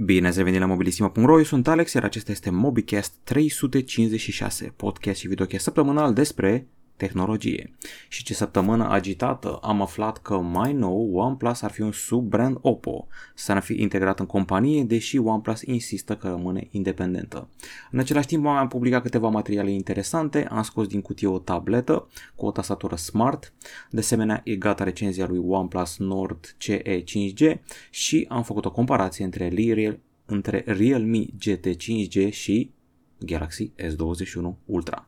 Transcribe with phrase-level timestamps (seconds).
[0.00, 5.28] Bine ați revenit la mobilisima.ro, eu sunt Alex, iar acesta este MobiCast 356, podcast și
[5.28, 6.66] videocast săptămânal despre
[6.98, 7.74] tehnologie.
[8.08, 13.06] Și ce săptămână agitată am aflat că mai nou OnePlus ar fi un sub-brand Oppo,
[13.34, 17.48] să fi integrat în companie, deși OnePlus insistă că rămâne independentă.
[17.90, 22.46] În același timp am publicat câteva materiale interesante, am scos din cutie o tabletă cu
[22.46, 23.52] o tastatură smart,
[23.90, 27.58] de asemenea e gata recenzia lui OnePlus Nord CE 5G
[27.90, 32.70] și am făcut o comparație între, Real, între Realme GT 5G și
[33.18, 35.07] Galaxy S21 Ultra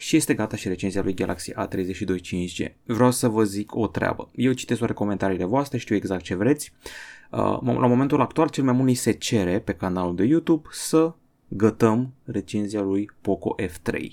[0.00, 2.72] și este gata și recenzia lui Galaxy A32 5G.
[2.84, 4.30] Vreau să vă zic o treabă.
[4.34, 6.72] Eu citesc oare comentariile voastre, știu exact ce vreți.
[7.30, 11.14] Uh, la momentul actual cel mai mult ni se cere pe canalul de YouTube să
[11.48, 14.10] gătăm recenzia lui Poco F3.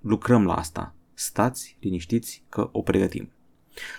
[0.00, 0.94] Lucrăm la asta.
[1.14, 3.30] Stați liniștiți că o pregătim.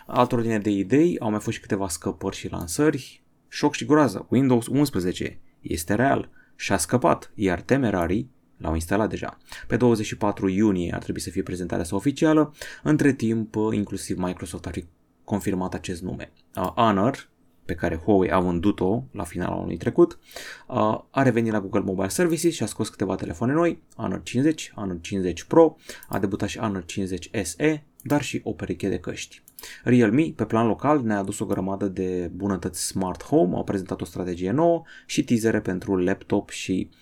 [0.08, 3.24] Altă ordine de idei, au mai fost și câteva scăpări și lansări.
[3.48, 9.38] Șoc și groază, Windows 11 este real și a scăpat, iar temerarii L-au instalat deja.
[9.68, 12.54] Pe 24 iunie ar trebui să fie prezentarea sa oficială.
[12.84, 14.86] Între timp, inclusiv Microsoft ar fi
[15.24, 16.32] confirmat acest nume.
[16.56, 17.30] Uh, Honor,
[17.66, 20.20] pe care Huawei a vândut-o la finalul anului trecut,
[20.68, 24.72] uh, a revenit la Google Mobile Services și a scos câteva telefoane noi, Honor 50,
[24.76, 25.76] Honor 50 Pro,
[26.08, 29.42] a debutat și Honor 50 SE, dar și o pereche de căști.
[29.84, 34.06] Realme, pe plan local, ne-a adus o grămadă de bunătăți smart home, au prezentat o
[34.06, 36.98] strategie nouă și teasere pentru laptop și uh,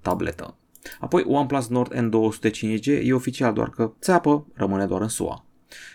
[0.00, 0.56] tabletă.
[1.00, 5.44] Apoi OnePlus Nord N200 5G e oficial doar că țeapă rămâne doar în SUA.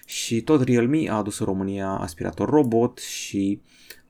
[0.06, 3.62] Și tot Realme a adus în România aspirator robot și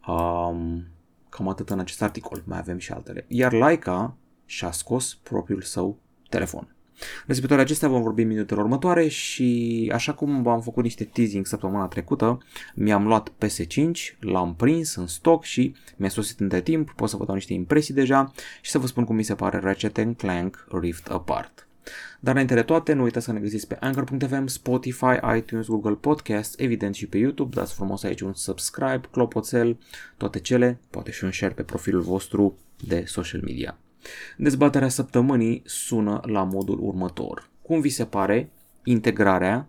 [0.08, 0.88] um,
[1.30, 3.26] cam atât în acest articol, mai avem și altele.
[3.28, 6.00] Iar Leica și-a scos propriul său
[6.30, 6.76] telefon.
[7.26, 11.46] Despre toate acestea vom vorbi în minutele următoare și așa cum v-am făcut niște teasing
[11.46, 12.38] săptămâna trecută,
[12.76, 17.26] mi-am luat PS5, l-am prins în stoc și mi-a sosit între timp, pot să vă
[17.26, 21.08] dau niște impresii deja și să vă spun cum mi se pare Ratchet Clank Rift
[21.08, 21.68] Apart.
[22.20, 26.60] Dar înainte de toate, nu uitați să ne găsiți pe Anchor.fm, Spotify, iTunes, Google Podcast,
[26.60, 27.56] evident și pe YouTube.
[27.56, 29.78] Dați frumos aici un subscribe, clopoțel,
[30.18, 33.78] toate cele, poate și un share pe profilul vostru de social media.
[34.38, 37.50] Dezbaterea săptămânii sună la modul următor.
[37.62, 38.50] Cum vi se pare
[38.84, 39.68] integrarea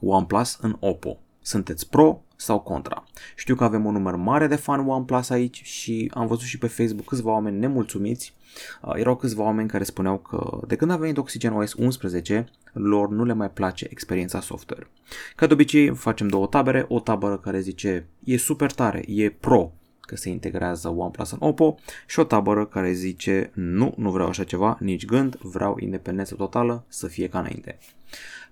[0.00, 1.18] OnePlus în Oppo?
[1.42, 3.04] Sunteți pro sau contra?
[3.36, 6.66] Știu că avem un număr mare de fan OnePlus aici și am văzut și pe
[6.66, 8.34] Facebook câțiva oameni nemulțumiți.
[8.82, 13.08] Uh, erau câțiva oameni care spuneau că de când a venit Oxygen OS 11, lor
[13.08, 14.90] nu le mai place experiența software.
[15.36, 19.72] Ca de obicei facem două tabere, o tabără care zice e super tare, e pro,
[20.04, 21.76] că se integrează OnePlus în Oppo
[22.06, 26.84] și o tabără care zice nu, nu vreau așa ceva, nici gând, vreau independență totală,
[26.88, 27.78] să fie ca înainte.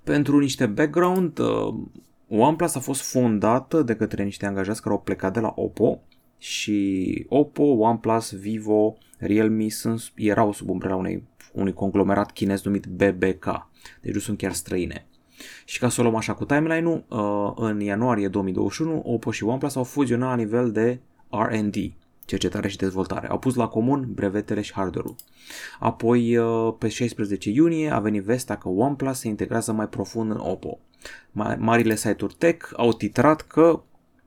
[0.05, 1.75] Pentru niște background, uh,
[2.29, 6.01] OnePlus a fost fondată de către niște angajați care au plecat de la Oppo
[6.39, 13.69] și Oppo, OnePlus, Vivo, Realme sunt, erau sub umbrela unei, unui conglomerat chinez numit BBK,
[14.01, 15.07] deci nu sunt chiar străine.
[15.65, 19.77] Și ca să o luăm așa cu timeline-ul, uh, în ianuarie 2021, Oppo și OnePlus
[19.77, 21.01] au fuzionat la nivel de
[21.33, 21.75] R&D,
[22.25, 23.29] cercetare și dezvoltare.
[23.29, 25.17] Au pus la comun brevetele și hardware-ul.
[25.79, 30.39] Apoi, uh, pe 16 iunie, a venit vestea că OnePlus se integrează mai profund în
[30.41, 30.79] Oppo.
[31.59, 33.83] Marile site-uri tech au titrat că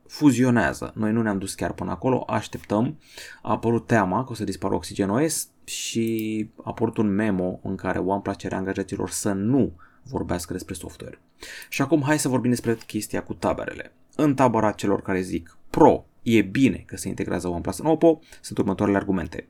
[0.08, 0.92] fuzionează.
[0.96, 3.00] Noi nu ne-am dus chiar până acolo, așteptăm.
[3.42, 7.76] A apărut teama că o să dispară Oxygen OS și a apărut un memo în
[7.76, 9.74] care OnePlus cere angajaților să nu
[10.04, 11.22] vorbească despre software.
[11.70, 13.94] Și acum hai să vorbim despre chestia cu taberele.
[14.16, 18.58] În tabăra celor care zic pro e bine că se integrează OnePlus în Oppo, sunt
[18.58, 19.47] următoarele argumente.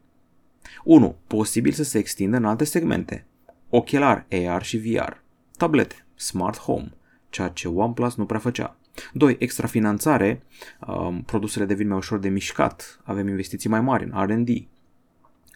[0.84, 1.16] 1.
[1.28, 3.25] Posibil să se extindă în alte segmente.
[3.69, 5.12] Ochelar, AR și VR.
[5.58, 6.91] Tablete, smart home,
[7.30, 8.78] ceea ce OnePlus nu prea făcea.
[9.13, 9.36] 2.
[9.40, 10.44] Extrafinanțare,
[10.88, 14.50] um, produsele devin mai ușor de mișcat, avem investiții mai mari în R&D.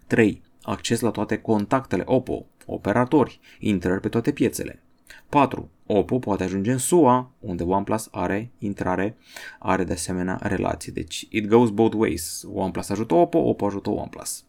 [0.07, 0.41] 3.
[0.62, 4.81] Acces la toate contactele Oppo, operatori, intrări pe toate piețele.
[5.30, 5.70] 4.
[5.86, 9.18] Oppo poate ajunge în SUA, unde OnePlus are intrare,
[9.59, 10.92] are de asemenea relații.
[10.92, 12.46] Deci it goes both ways.
[12.53, 14.44] OnePlus ajută Oppo, Oppo ajută OnePlus.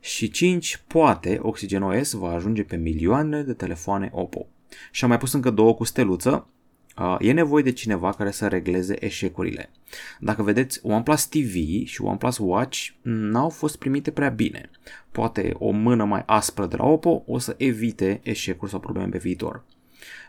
[0.00, 0.82] Și 5.
[0.86, 4.46] Poate Oxygen OS va ajunge pe milioane de telefoane Oppo.
[4.90, 6.46] Și am mai pus încă două cu steluță.
[7.18, 9.70] E nevoie de cineva care să regleze eșecurile.
[10.20, 11.54] Dacă vedeți, OnePlus TV
[11.86, 14.70] și OnePlus Watch n-au fost primite prea bine.
[15.10, 19.18] Poate o mână mai aspră de la Oppo o să evite eșecuri sau probleme pe
[19.18, 19.64] viitor.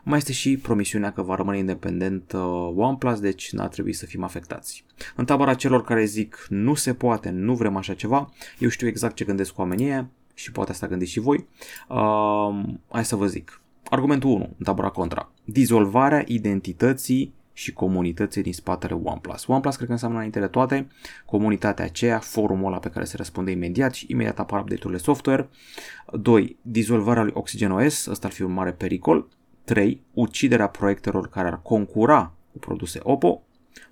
[0.04, 4.24] Mai este și promisiunea că va rămâne independent uh, OnePlus, deci n-ar trebui să fim
[4.24, 4.86] afectați.
[5.16, 9.16] În tabăra celor care zic nu se poate, nu vrem așa ceva, eu știu exact
[9.16, 11.48] ce gândesc oamenii și poate asta gândiți și voi.
[11.88, 13.62] Uh, hai să vă zic.
[13.90, 15.32] Argumentul 1, în tabăra contra.
[15.44, 19.48] Dizolvarea identității și comunității din spatele OnePlus.
[19.48, 20.88] OnePlus cred că înseamnă înainte de toate
[21.26, 25.50] comunitatea aceea, forumul ăla pe care se răspunde imediat și imediat apar update-urile software.
[26.14, 26.58] 2.
[26.62, 29.28] Dizolvarea lui Oxygen OS, ăsta ar fi un mare pericol.
[29.64, 30.02] 3.
[30.14, 33.42] Uciderea proiectelor care ar concura cu produse Oppo.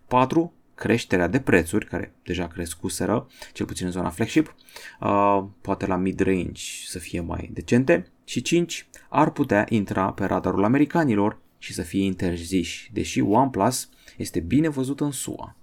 [0.07, 4.55] 4 creșterea de prețuri, care deja crescuseră, cel puțin în zona flagship,
[4.99, 8.11] uh, poate la mid-range să fie mai decente.
[8.23, 8.87] Și 5.
[9.09, 14.99] Ar putea intra pe radarul americanilor și să fie interziși, deși OnePlus este bine văzut
[14.99, 15.55] în SUA.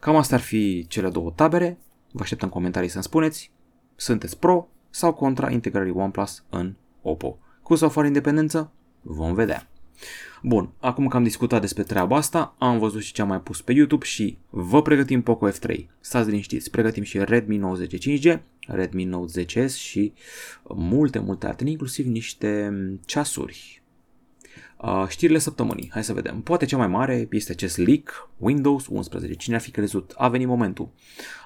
[0.00, 1.78] Cam asta ar fi cele două tabere.
[2.12, 3.50] Vă aștept în comentarii să-mi spuneți,
[3.96, 7.38] sunteți pro sau contra integrării OnePlus în Oppo.
[7.62, 8.72] Cu sau fără independență?
[9.06, 9.68] Vom vedea.
[10.42, 13.60] Bun, acum că am discutat despre treaba asta, am văzut și ce am mai pus
[13.60, 15.84] pe YouTube și vă pregătim Poco F3.
[16.00, 20.12] Stați liniștiți, pregătim și Redmi Note 10 5G, Redmi Note 10S și
[20.68, 22.72] multe, multe alte, inclusiv niște
[23.04, 23.82] ceasuri
[24.84, 26.40] Uh, știrile săptămânii, hai să vedem.
[26.40, 29.34] Poate cea mai mare este acest leak Windows 11.
[29.34, 30.12] Cine ar fi crezut?
[30.16, 30.88] A venit momentul.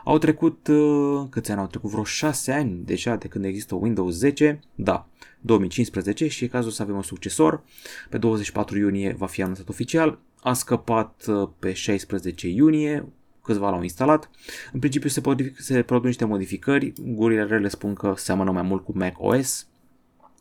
[0.04, 1.90] Au trecut, uh, câți ani au trecut?
[1.90, 4.60] Vreo 6 ani deja de când există Windows 10.
[4.74, 5.08] Da,
[5.40, 7.62] 2015 și e cazul să avem un succesor.
[8.08, 10.18] Pe 24 iunie va fi anunțat oficial.
[10.42, 13.08] A scăpat uh, pe 16 iunie,
[13.42, 14.30] câțiva l-au instalat.
[14.72, 15.22] În principiu se,
[15.56, 16.92] se produc niște modificări.
[17.00, 19.66] Gurile rele spun că seamănă mai mult cu Mac OS.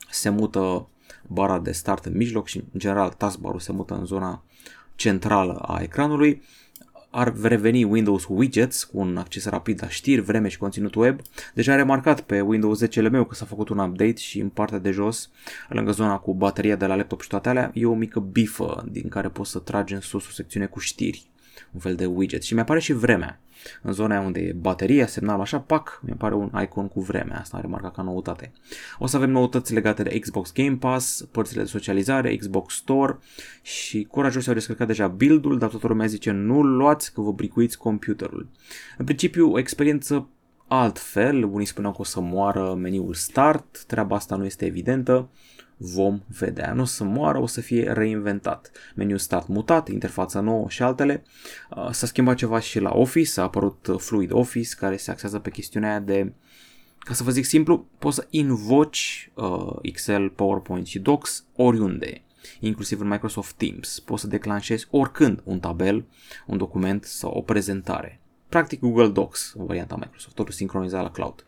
[0.09, 0.88] Se mută
[1.27, 4.43] bara de start în mijloc și în general taskbar-ul se mută în zona
[4.95, 6.41] centrală a ecranului.
[7.17, 11.19] Ar reveni Windows Widgets cu un acces rapid la știri, vreme și conținut web.
[11.53, 14.77] Deja am remarcat pe Windows 10 meu că s-a făcut un update și în partea
[14.77, 15.29] de jos,
[15.69, 19.09] lângă zona cu bateria de la laptop și toate alea, e o mică bifă din
[19.09, 21.27] care poți să tragi în sus o secțiune cu știri
[21.71, 23.39] un fel de widget și mi-apare și vremea.
[23.81, 27.39] În zona unde e bateria, semnal așa, pac, mi apare un icon cu vremea.
[27.39, 28.51] Asta am remarcat ca noutate.
[29.00, 33.18] O să avem noutăți legate de Xbox Game Pass, părțile de socializare, Xbox Store
[33.62, 37.77] și curajos au descărcat deja build-ul, dar toată lumea zice nu-l luați că vă bricuiți
[37.77, 38.50] computerul.
[38.98, 40.30] În principiu, o experiență
[40.68, 45.30] altfel, unii spuneau că o să moară meniul Start, treaba asta nu este evidentă,
[45.77, 46.74] vom vedea.
[46.74, 48.71] Nu o să moară, o să fie reinventat.
[48.95, 51.24] Meniul stat mutat, interfața nouă și altele.
[51.69, 55.50] Uh, s-a schimbat ceva și la Office, a apărut Fluid Office care se axează pe
[55.50, 56.33] chestiunea de
[57.07, 62.21] ca să vă zic simplu, poți să invoci uh, Excel, PowerPoint și Docs oriunde,
[62.59, 64.00] inclusiv în Microsoft Teams.
[64.00, 66.06] Poți să declanșezi oricând un tabel,
[66.45, 68.19] un document sau o prezentare.
[68.50, 71.45] Practic Google Docs, în varianta Microsoft, totul sincronizat la cloud.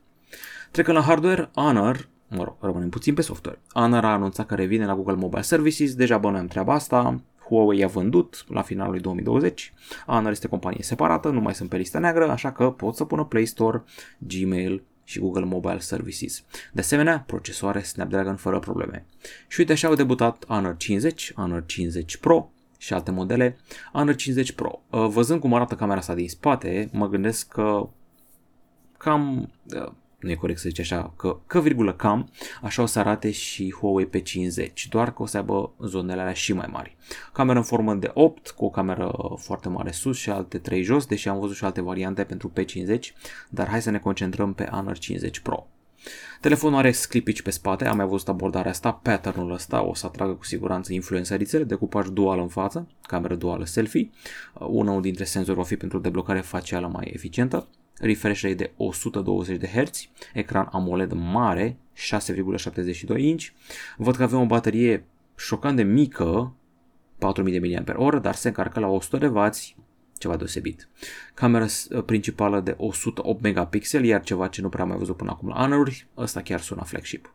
[0.71, 3.59] Trecând la hardware, Honor mă rog, rămânem puțin pe software.
[3.73, 7.87] Honor a anunțat că revine la Google Mobile Services, deja bănuiam treaba asta, Huawei a
[7.87, 9.73] vândut la finalul lui 2020,
[10.05, 13.23] Honor este companie separată, nu mai sunt pe lista neagră, așa că pot să pună
[13.23, 13.83] Play Store,
[14.17, 16.43] Gmail și Google Mobile Services.
[16.71, 19.05] De asemenea, procesoare Snapdragon fără probleme.
[19.47, 23.57] Și uite așa au debutat Honor 50, Honor 50 Pro, și alte modele,
[23.93, 24.81] Honor 50 Pro.
[24.89, 27.89] Uh, văzând cum arată camera asta din spate, mă gândesc că
[28.97, 32.29] cam uh, nu e corect să zici așa, că, că virgulă cam,
[32.61, 36.53] așa o să arate și Huawei P50, doar că o să aibă zonele alea și
[36.53, 36.97] mai mari.
[37.33, 41.05] Cameră în formă de 8, cu o cameră foarte mare sus și alte 3 jos,
[41.05, 42.99] deși am văzut și alte variante pentru P50,
[43.49, 45.67] dar hai să ne concentrăm pe Honor 50 Pro.
[46.41, 50.31] Telefonul are sclipici pe spate, am mai văzut abordarea asta, patternul ăsta o să atragă
[50.33, 54.09] cu siguranță influențărițele, decupaj dual în față, cameră duală selfie,
[54.53, 57.67] unul dintre senzori va fi pentru deblocare facială mai eficientă,
[57.99, 63.45] refresh rate de 120 de Hz, ecran AMOLED mare, 6,72 inch.
[63.97, 66.53] Văd că avem o baterie șocant de mică,
[67.17, 69.49] 4000 mAh, dar se încarcă la 100 W,
[70.17, 70.89] ceva deosebit.
[71.33, 75.29] Camera uh, principală de 108 megapixel, iar ceva ce nu prea am mai văzut până
[75.31, 77.33] acum la honor ăsta chiar sună flagship.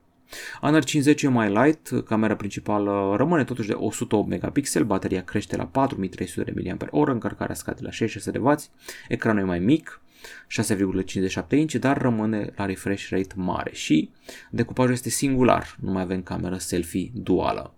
[0.61, 5.67] Honor 50 e mai light, camera principală rămâne totuși de 108 megapixel, bateria crește la
[5.67, 6.53] 4300
[6.91, 8.55] mAh, încărcarea scade la 66 W,
[9.09, 10.01] ecranul e mai mic,
[10.49, 14.11] 6,57 inch, dar rămâne la refresh rate mare și
[14.51, 17.75] decupajul este singular, nu mai avem cameră selfie duală.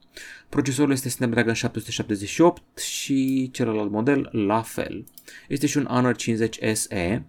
[0.49, 5.05] Procesorul este Snapdragon 778 și celălalt model la fel.
[5.49, 7.25] Este și un Honor 50 SE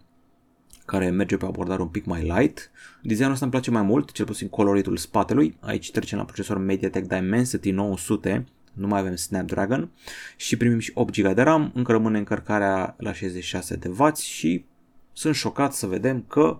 [0.85, 2.71] care merge pe abordare un pic mai light.
[3.01, 5.57] Designul ăsta îmi place mai mult, cel puțin coloritul spatelui.
[5.59, 9.91] Aici trecem la procesor MediaTek Dimensity 900, nu mai avem Snapdragon
[10.35, 14.65] și primim și 8 GB de RAM, încă rămâne încărcarea la 66 de W și
[15.17, 16.59] sunt șocat să vedem că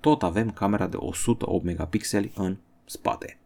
[0.00, 3.38] tot avem camera de 108 megapixeli în spate.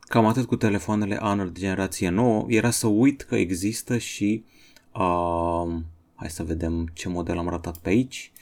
[0.00, 2.44] Cam atât cu telefoanele Honor de generație nouă.
[2.48, 4.44] Era să uit că există și
[4.92, 5.74] uh,
[6.14, 8.32] hai să vedem ce model am ratat pe aici.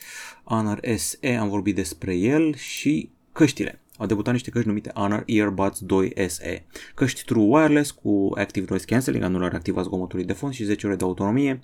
[0.44, 3.80] Honor SE, am vorbit despre el și căștile.
[3.96, 6.64] Au debutat niște căști numite Honor Earbuds 2 SE.
[6.94, 10.86] Căști True Wireless cu Active Noise Cancelling, anularea activă a zgomotului de fond și 10
[10.86, 11.60] ore de autonomie.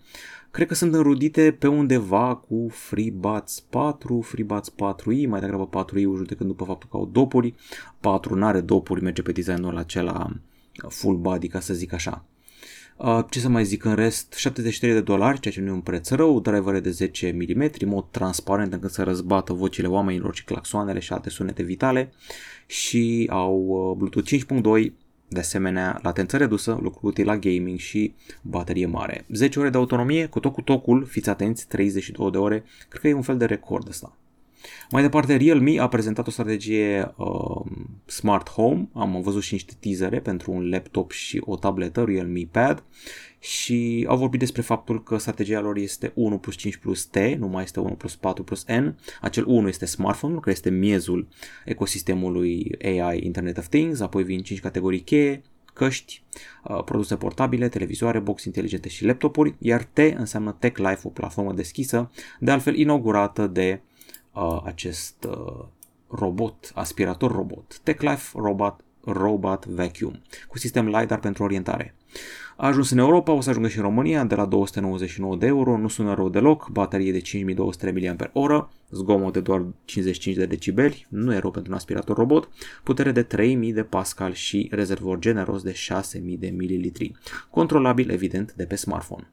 [0.51, 6.51] Cred că sunt înrudite pe undeva cu FreeBuds 4, FreeBuds 4i, mai degrabă 4i judecând
[6.51, 7.55] după faptul că au dopuri.
[8.01, 10.41] 4 nu are dopuri, merge pe designul acela
[10.89, 12.25] full body, ca să zic așa.
[12.99, 15.81] Uh, ce să mai zic în rest, 73 de dolari, ceea ce nu e un
[15.81, 20.99] preț rău, drivere de 10 mm, mod transparent încât să răzbată vocile oamenilor și claxoanele
[20.99, 22.13] și alte sunete vitale
[22.67, 24.29] și au uh, Bluetooth
[24.87, 24.93] 5.2,
[25.29, 29.25] de asemenea latență redusă, lucru util la gaming și baterie mare.
[29.33, 33.09] 10 ore de autonomie, cu tot cu tocul, fiți atenți, 32 de ore, cred că
[33.09, 34.17] e un fel de record ăsta.
[34.91, 37.71] Mai departe, Realme a prezentat o strategie uh,
[38.07, 42.85] Smart Home, am văzut și niște teasere pentru un laptop și o tabletă, Realme Pad,
[43.39, 47.47] și au vorbit despre faptul că strategia lor este 1 plus 5 plus T, nu
[47.47, 48.97] mai este 1 plus 4 plus N.
[49.21, 51.29] Acel 1 este smartphone care este miezul
[51.65, 55.43] ecosistemului AI Internet of Things, apoi vin 5 categorii cheie,
[55.79, 56.23] căști,
[56.65, 61.53] uh, produse portabile, televizoare, box inteligente și laptopuri, iar T înseamnă Tech Life, o platformă
[61.53, 62.11] deschisă,
[62.41, 63.81] de altfel inaugurată de
[64.33, 65.65] uh, acest uh,
[66.09, 71.95] robot, aspirator robot, TechLife Robot, Robot Vacuum, cu sistem LiDAR pentru orientare.
[72.57, 75.79] A ajuns în Europa, o să ajungă și în România, de la 299 de euro,
[75.79, 81.35] nu sună rău deloc, baterie de 5200 mAh, zgomot de doar 55 de decibeli, nu
[81.35, 82.49] e rău pentru un aspirator robot,
[82.83, 87.13] putere de 3000 de pascal și rezervor generos de 6000 de mililitri,
[87.51, 89.31] controlabil evident de pe smartphone.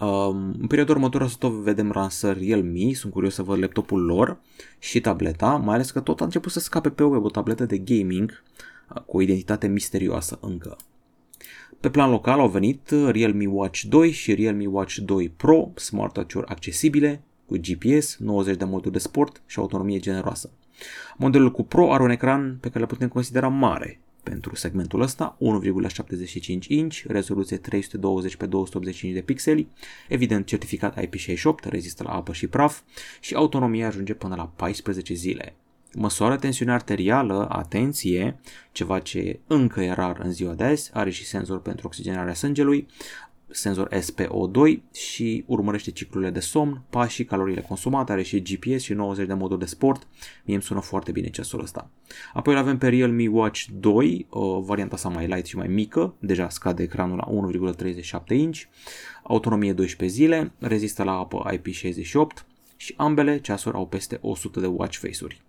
[0.00, 4.04] Um, în perioada următoare o să tot vedem lansări Realme, sunt curios să văd laptopul
[4.04, 4.40] lor
[4.78, 7.78] și tableta, mai ales că tot a început să scape pe web o tabletă de
[7.78, 8.42] gaming
[8.94, 10.76] uh, cu o identitate misterioasă încă.
[11.80, 17.22] Pe plan local au venit Realme Watch 2 și Realme Watch 2 Pro, smartwatch-uri accesibile,
[17.46, 20.50] cu GPS, 90 de moduri de sport și autonomie generoasă.
[21.16, 25.38] Modelul cu Pro are un ecran pe care le putem considera mare, pentru segmentul ăsta,
[26.60, 29.68] 1,75 inch, rezoluție 320 x 285 de pixeli,
[30.08, 32.80] evident certificat IP68, rezistă la apă și praf
[33.20, 35.54] și autonomia ajunge până la 14 zile.
[35.96, 38.40] Măsoară tensiunea arterială, atenție,
[38.72, 42.86] ceva ce încă e rar în ziua de azi, are și senzor pentru oxigenarea sângelui,
[43.54, 49.26] senzor SPO2 și urmărește ciclurile de somn, pașii, caloriile consumate, are și GPS și 90
[49.26, 50.06] de moduri de sport.
[50.44, 51.90] Mie îmi sună foarte bine ceasul ăsta.
[52.32, 56.48] Apoi avem pe Realme Watch 2, o varianta sa mai light și mai mică, deja
[56.48, 58.60] scade ecranul la 1,37 inch,
[59.22, 62.46] autonomie 12 zile, rezistă la apă IP68
[62.76, 65.42] și ambele ceasuri au peste 100 de watch face-uri.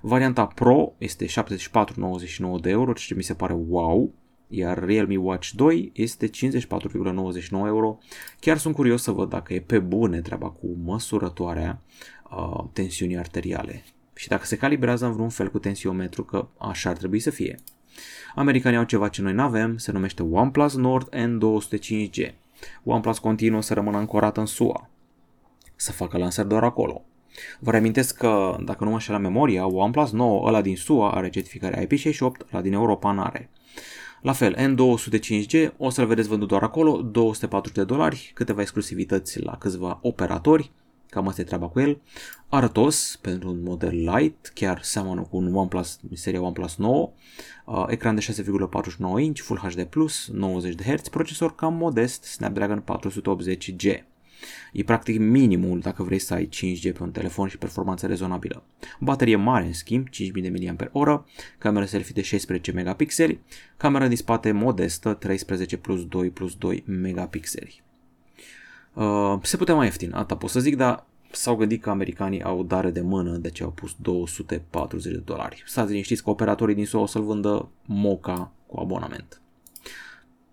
[0.00, 4.12] Varianta Pro este 74,99 de euro, ce mi se pare wow,
[4.48, 7.98] iar Realme Watch 2 este 54,99 euro.
[8.40, 11.82] Chiar sunt curios să văd dacă e pe bune treaba cu măsurătoarea
[12.30, 13.84] uh, tensiunii arteriale
[14.14, 17.58] și dacă se calibrează în vreun fel cu tensiometru, că așa ar trebui să fie.
[18.34, 22.34] Americanii au ceva ce noi nu avem, se numește OnePlus Nord N205G.
[22.84, 24.90] OnePlus continuă să rămână ancorat în SUA,
[25.76, 27.04] să facă lansări doar acolo.
[27.60, 31.86] Vă reamintesc că, dacă nu mă la memoria, OnePlus 9, ăla din SUA, are certificarea
[31.86, 33.50] IP68, ăla din Europa nu are.
[34.20, 39.56] La fel, N205G o să-l vedeți vândut doar acolo, 240 de dolari, câteva exclusivități la
[39.56, 40.70] câțiva operatori,
[41.08, 42.00] cam asta e treaba cu el.
[42.48, 47.12] Arătos, pentru un model light, chiar seamănă cu un OnePlus, seria OnePlus 9,
[47.66, 49.88] uh, ecran de 6,49 inch, Full HD+,
[50.32, 54.04] 90 de Hz, procesor cam modest, Snapdragon 480G.
[54.72, 58.62] E practic minimul dacă vrei să ai 5G pe un telefon și performanță rezonabilă.
[59.00, 61.20] Baterie mare în schimb, 5000 mAh,
[61.58, 63.40] camera selfie de 16 megapixeli,
[63.76, 67.82] camera din spate modestă, 13 plus 2 plus 2 megapixeli.
[68.92, 72.64] Uh, se putea mai ieftin, asta pot să zic, dar s-au gândit că americanii au
[72.64, 75.62] dare de mână, de ce au pus 240 de dolari.
[75.66, 79.40] Stați liniștiți că operatorii din SUA o să-l vândă moca cu abonament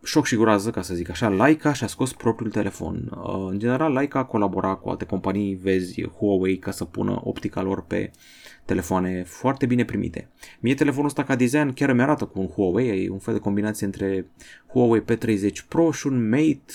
[0.03, 3.12] șoc și groază, ca să zic așa, Leica și-a scos propriul telefon.
[3.17, 7.62] Uh, în general, Leica a colaborat cu alte companii, vezi Huawei, ca să pună optica
[7.62, 8.12] lor pe
[8.65, 10.29] telefoane foarte bine primite.
[10.60, 13.39] Mie telefonul ăsta ca design chiar mi arată cu un Huawei, e un fel de
[13.39, 14.27] combinație între
[14.67, 16.74] Huawei P30 Pro și un Mate,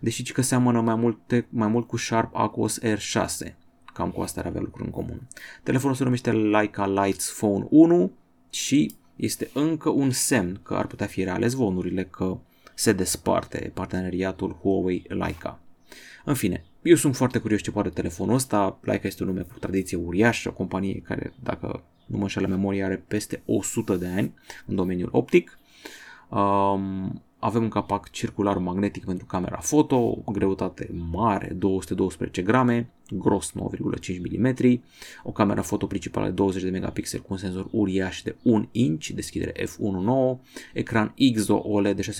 [0.00, 3.54] deși că seamănă mai mult, mai mult cu Sharp Aquos R6.
[3.94, 5.28] Cam cu asta ar avea lucruri în comun.
[5.62, 8.12] Telefonul se numește Leica Lights Phone 1
[8.50, 12.38] și este încă un semn că ar putea fi reale zvonurile că
[12.80, 15.58] se desparte parteneriatul Huawei-Leica.
[16.24, 18.78] În fine, eu sunt foarte curios ce poate telefonul ăsta.
[18.82, 22.84] Leica este un nume cu tradiție uriașă, o companie care, dacă nu mă înșelă memoria,
[22.84, 24.34] are peste 100 de ani
[24.66, 25.58] în domeniul optic.
[26.28, 33.52] Um, avem un capac circular magnetic pentru camera foto, o greutate mare, 212 grame, gros
[33.52, 34.82] 9,5 mm,
[35.22, 39.06] o cameră foto principală de 20 de megapixeli cu un senzor uriaș de 1 inch,
[39.06, 40.38] deschidere f1.9,
[40.72, 42.12] ecran XO OLED de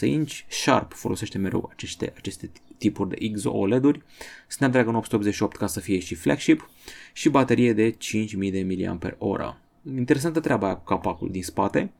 [0.00, 4.02] inch, Sharp folosește mereu aceste, aceste tipuri de XO OLED-uri,
[4.48, 6.70] Snapdragon 888 ca să fie și flagship
[7.12, 9.54] și baterie de 5000 de mAh.
[9.96, 11.92] Interesantă treaba aia cu capacul din spate,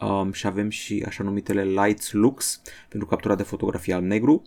[0.00, 4.42] um, și avem și așa numitele Lights Lux pentru captura de fotografie al negru.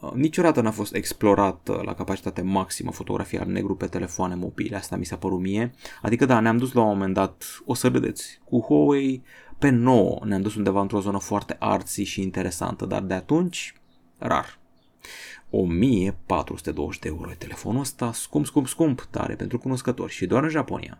[0.00, 4.76] Uh, niciodată n-a fost explorat uh, la capacitate maximă fotografia al negru pe telefoane mobile,
[4.76, 5.74] asta mi s-a părut mie.
[6.02, 9.22] Adică da, ne-am dus la un moment dat, o să râdeți, cu Huawei
[9.58, 13.74] pe 9 ne-am dus undeva într-o zonă foarte artsy și interesantă, dar de atunci,
[14.18, 14.58] rar.
[15.50, 20.48] 1420 de euro e telefonul ăsta, scump, scump, scump, tare pentru cunoscători și doar în
[20.48, 20.98] Japonia.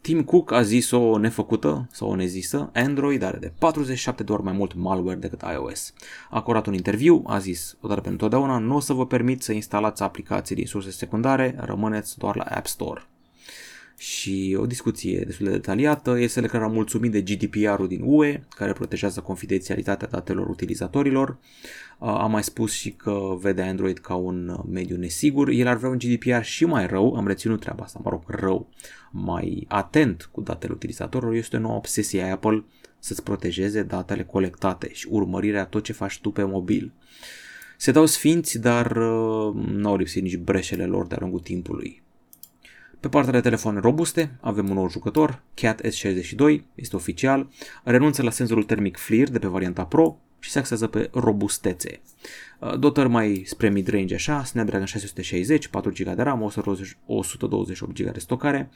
[0.00, 4.52] Tim Cook a zis-o nefăcută sau o nezisă, Android are de 47 de ori mai
[4.52, 5.92] mult malware decât iOS.
[6.30, 9.52] A acordat un interviu, a zis, odată pentru totdeauna, nu o să vă permit să
[9.52, 13.06] instalați aplicații din surse secundare, rămâneți doar la App Store
[14.00, 16.18] și o discuție destul de detaliată.
[16.18, 21.36] Este declarat mulțumit de GDPR-ul din UE, care protejează confidențialitatea datelor utilizatorilor.
[21.98, 25.48] A mai spus și că vede Android ca un mediu nesigur.
[25.48, 28.68] El ar vrea un GDPR și mai rău, am reținut treaba asta, mă rog, rău,
[29.10, 31.34] mai atent cu datele utilizatorilor.
[31.34, 32.64] Este o nouă obsesie a Apple
[32.98, 36.92] să-ți protejeze datele colectate și urmărirea tot ce faci tu pe mobil.
[37.76, 42.02] Se dau sfinți, dar uh, nu au lipsit nici breșele lor de-a lungul timpului.
[43.00, 47.48] Pe partea de telefoane robuste avem un nou jucător, Cat S62, este oficial,
[47.84, 52.00] renunță la senzorul termic FLIR de pe varianta Pro și se axează pe robustețe.
[52.58, 56.42] Uh, dotări mai spre mid-range așa, Snapdragon 660, 4 GB de RAM,
[57.06, 58.70] 128 GB de stocare,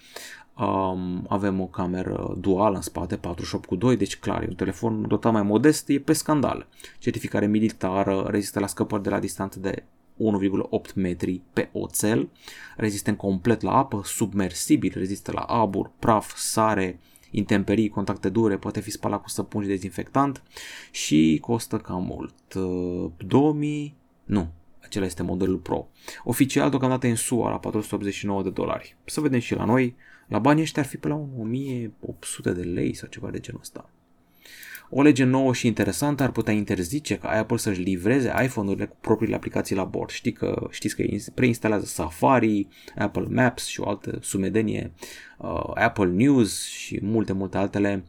[0.59, 5.09] um, avem o cameră duală în spate, 48 cu 2, deci clar, e un telefon
[5.09, 6.67] dotat mai modest, e pe scandal.
[6.99, 9.85] Certificare militară, rezistă la scăpări de la distanță de
[10.19, 12.29] 1,8 metri pe oțel,
[12.77, 16.99] rezistent complet la apă, submersibil, rezistă la abur, praf, sare,
[17.31, 20.43] intemperii, contacte dure, poate fi spălat cu săpun și dezinfectant
[20.91, 22.55] și costă cam mult.
[23.27, 24.49] 2000, nu,
[24.83, 25.89] acela este modelul Pro.
[26.25, 28.97] Oficial, deocamdată în SUA la 489 de dolari.
[29.05, 29.97] Să vedem și la noi,
[30.29, 33.91] la banii ăștia ar fi pe la 1800 de lei sau ceva de genul ăsta.
[34.95, 39.35] O lege nouă și interesantă ar putea interzice ca Apple să-și livreze iPhone-urile cu propriile
[39.35, 40.11] aplicații la bord.
[40.11, 41.03] Știi că, știți că
[41.35, 42.67] preinstalează Safari,
[42.99, 44.93] Apple Maps și o altă sumedenie,
[45.39, 48.05] uh, Apple News și multe, multe altele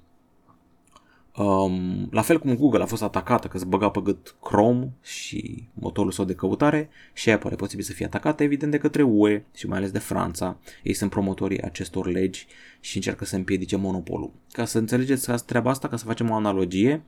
[1.37, 5.67] Um, la fel cum Google a fost atacată că se băga pe gât Chrome și
[5.73, 9.43] motorul său de căutare și Apple e posibil să fie atacată evident de către UE
[9.55, 10.57] și mai ales de Franța.
[10.83, 12.47] Ei sunt promotorii acestor legi
[12.79, 14.31] și încearcă să împiedice monopolul.
[14.51, 17.03] Ca să înțelegeți treaba asta, ca să facem o analogie,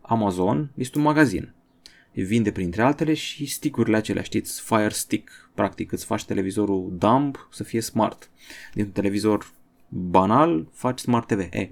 [0.00, 1.52] Amazon este un magazin.
[2.12, 5.50] Vinde printre altele și stickurile acelea, știți, Fire Stick.
[5.54, 8.30] Practic îți faci televizorul dumb să fie smart.
[8.74, 9.50] Din un televizor
[9.88, 11.38] banal faci Smart TV.
[11.38, 11.70] E,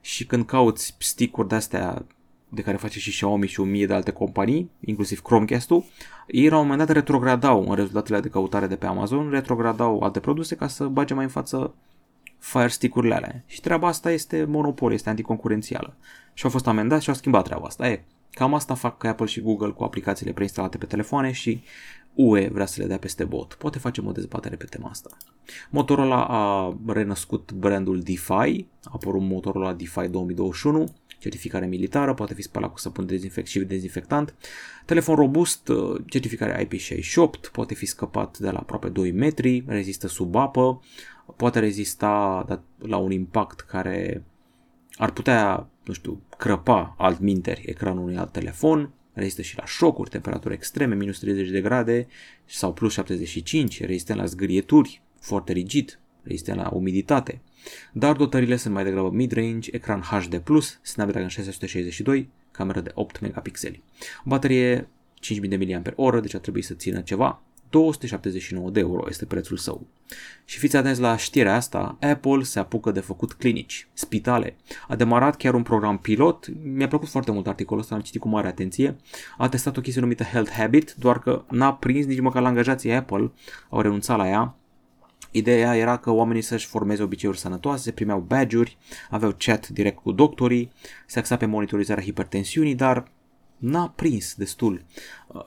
[0.00, 2.04] și când cauți stick-uri de-astea
[2.48, 5.84] de care face și Xiaomi și o mie de alte companii, inclusiv Chromecast-ul,
[6.26, 10.20] ei la un moment dat retrogradau în rezultatele de căutare de pe Amazon, retrogradau alte
[10.20, 11.74] produse ca să bage mai în față
[12.38, 13.42] Fire Stick-urile alea.
[13.46, 15.96] Și treaba asta este monopol, este anticoncurențială.
[16.32, 17.88] Și au fost amendați și au schimbat treaba asta.
[17.88, 21.62] E, cam asta fac Apple și Google cu aplicațiile preinstalate pe telefoane și
[22.16, 23.54] UE vrea să le dea peste bot.
[23.54, 25.10] Poate facem o dezbatere pe tema asta.
[25.70, 32.72] Motorola a renăscut brandul DeFi, a apărut Motorola DeFi 2021, certificare militară, poate fi spălat
[32.72, 34.34] cu săpun dezinfect și dezinfectant.
[34.84, 35.70] Telefon robust,
[36.06, 40.82] certificare IP68, poate fi scăpat de la aproape 2 metri, rezistă sub apă,
[41.36, 42.44] poate rezista
[42.78, 44.24] la un impact care
[44.96, 50.10] ar putea, nu știu, crăpa alt minteri ecranul unui alt telefon, rezistă și la șocuri,
[50.10, 52.06] temperaturi extreme, minus 30 de grade
[52.44, 57.40] sau plus 75, rezistent la zgârieturi, foarte rigid, rezistent la umiditate.
[57.92, 60.42] Dar dotările sunt mai degrabă mid-range, ecran HD+,
[60.82, 63.82] Snapdragon 662, cameră de 8 megapixeli.
[64.24, 67.42] Baterie 5000 mAh, deci ar trebui să țină ceva.
[67.70, 69.86] 279 de euro este prețul său.
[70.44, 74.56] Și fiți atenți la știrea asta, Apple se apucă de făcut clinici, spitale.
[74.88, 78.28] A demarat chiar un program pilot, mi-a plăcut foarte mult articolul ăsta, am citit cu
[78.28, 78.96] mare atenție.
[79.38, 82.92] A testat o chestie numită Health Habit, doar că n-a prins nici măcar la angajații
[82.92, 83.32] Apple,
[83.68, 84.56] au renunțat la ea.
[85.30, 88.78] Ideea era că oamenii să-și formeze obiceiuri sănătoase, primeau badge-uri,
[89.10, 90.72] aveau chat direct cu doctorii,
[91.06, 93.10] se axa pe monitorizarea hipertensiunii, dar
[93.56, 94.84] n-a prins destul.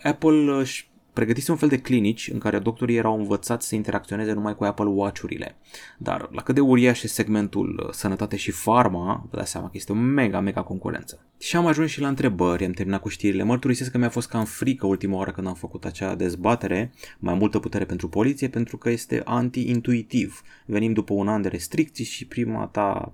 [0.02, 0.89] Apple își
[1.20, 4.86] pregătise un fel de clinici în care doctorii erau învățați să interacționeze numai cu Apple
[4.86, 5.56] Watch-urile.
[5.98, 9.74] Dar la cât de uriaș e segmentul uh, sănătate și farma, vă dați seama că
[9.76, 11.26] este o mega, mega concurență.
[11.40, 13.44] Și am ajuns și la întrebări, am terminat cu știrile.
[13.44, 17.60] Mărturisesc că mi-a fost cam frică ultima oară când am făcut acea dezbatere, mai multă
[17.60, 20.42] putere pentru poliție, pentru că este anti-intuitiv.
[20.66, 23.14] Venim după un an de restricții și prima ta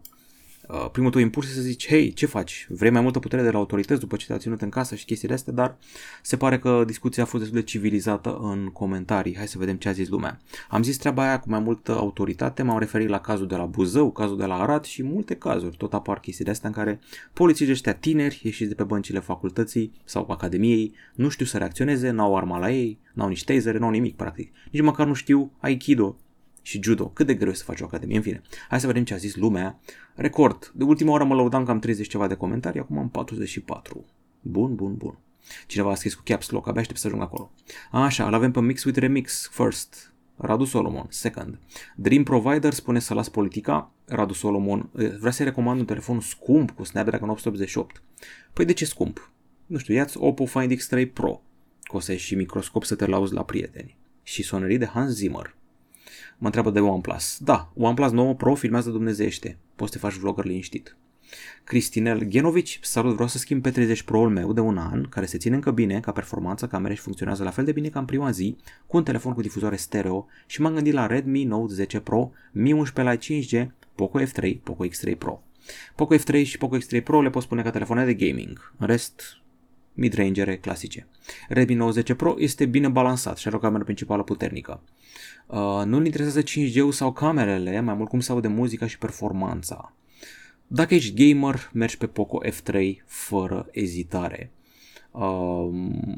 [0.67, 2.67] Uh, primul tău impuls este să zici, hei, ce faci?
[2.69, 5.33] Vrei mai multă putere de la autorități după ce te-a ținut în casă și chestiile
[5.33, 5.77] astea, dar
[6.21, 9.35] se pare că discuția a fost destul de civilizată în comentarii.
[9.35, 10.39] Hai să vedem ce a zis lumea.
[10.69, 14.11] Am zis treaba aia cu mai multă autoritate, m-am referit la cazul de la Buzău,
[14.11, 15.77] cazul de la Arad și multe cazuri.
[15.77, 16.99] Tot apar chestii de astea în care
[17.33, 22.37] polițiștii ăștia tineri, ieșiți de pe băncile facultății sau academiei, nu știu să reacționeze, n-au
[22.37, 24.51] arma la ei, n-au nici tasere, n-au nimic practic.
[24.71, 26.15] Nici măcar nu știu Aikido
[26.65, 27.07] și judo.
[27.07, 28.15] Cât de greu e să faci o academie.
[28.15, 29.79] În fine, hai să vedem ce a zis lumea.
[30.15, 30.71] Record.
[30.75, 34.05] De ultima oară mă laudam că am 30 ceva de comentarii, acum am 44.
[34.41, 35.17] Bun, bun, bun.
[35.67, 37.51] Cineva a scris cu caps lock, abia aștept să ajung acolo.
[37.91, 40.13] Așa, îl avem pe Mix with Remix first.
[40.37, 41.59] Radu Solomon, second.
[41.95, 43.91] Dream Provider spune să las politica.
[44.05, 48.01] Radu Solomon eh, vrea să-i recomand un telefon scump cu Snapdragon 888.
[48.53, 49.31] Păi de ce scump?
[49.65, 51.41] Nu știu, ia-ți Oppo Find X3 Pro,
[51.83, 53.97] că o să ai și microscop să te lauzi la prieteni.
[54.23, 55.55] Și sonerii de Hans Zimmer.
[56.37, 57.37] Mă întreabă de OnePlus.
[57.39, 59.57] Da, OnePlus 9 Pro filmează dumnezeiește.
[59.75, 60.97] Poți să te faci vlogger liniștit.
[61.63, 65.37] Cristinel Genovici, salut, vreau să schimb pe 30 Pro-ul meu de un an, care se
[65.37, 68.31] ține încă bine ca performanță, camere și funcționează la fel de bine ca în prima
[68.31, 68.55] zi,
[68.87, 72.71] cu un telefon cu difuzoare stereo și m-am gândit la Redmi Note 10 Pro, Mi
[72.71, 75.43] 11 Lite 5G, Poco F3, Poco X3 Pro.
[75.95, 78.73] Poco F3 și Poco X3 Pro le pot spune ca telefoane de gaming.
[78.77, 79.21] În rest,
[79.95, 81.07] mid-rangere clasice.
[81.47, 84.81] Redmi Note 10 Pro este bine balansat și are o cameră principală puternică.
[85.47, 89.93] Uh, nu-l interesează 5G-ul sau camerele, mai mult cum se aude muzica și performanța.
[90.67, 94.51] Dacă ești gamer, mergi pe Poco F3 fără ezitare.
[95.11, 95.69] Uh,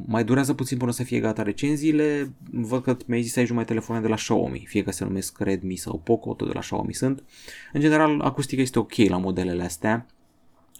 [0.05, 2.33] mai durează puțin până să fie gata recenziile.
[2.51, 5.39] Văd că mi-ai zis să ai numai telefoane de la Xiaomi, fie că se numesc
[5.39, 7.23] Redmi sau Poco, tot de la Xiaomi sunt.
[7.73, 10.05] În general, acustica este ok la modelele astea.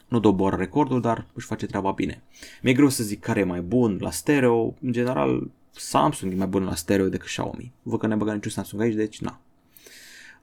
[0.08, 2.22] Nu doboară recordul, dar își face treaba bine.
[2.62, 4.76] Mi-e greu să zic care e mai bun la stereo.
[4.82, 7.72] În general, Samsung e mai bun la stereo decât Xiaomi.
[7.84, 9.40] Văd că ne băga niciun Samsung aici, deci na.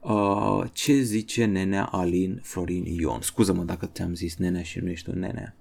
[0.01, 3.21] Uh, ce zice nenea Alin Florin Ion?
[3.21, 5.55] Scuză-mă dacă ți-am zis nenea și nu ești un nenea.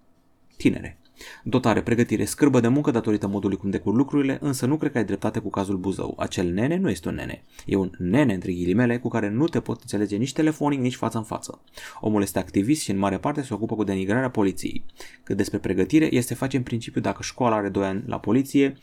[0.58, 0.98] Tinere.
[1.44, 5.06] Dotare, pregătire, scârbă de muncă datorită modului cum decur lucrurile, însă nu cred că ai
[5.06, 6.16] dreptate cu cazul Buzău.
[6.18, 7.44] Acel nene nu este un nene.
[7.66, 11.18] E un nene, între ghilimele, cu care nu te pot înțelege nici telefonic, nici față
[11.18, 11.62] în față.
[12.00, 14.84] Omul este activist și în mare parte se ocupă cu denigrarea poliției.
[15.24, 18.78] Cât despre pregătire, este face în principiu dacă școala are 2 ani la poliție,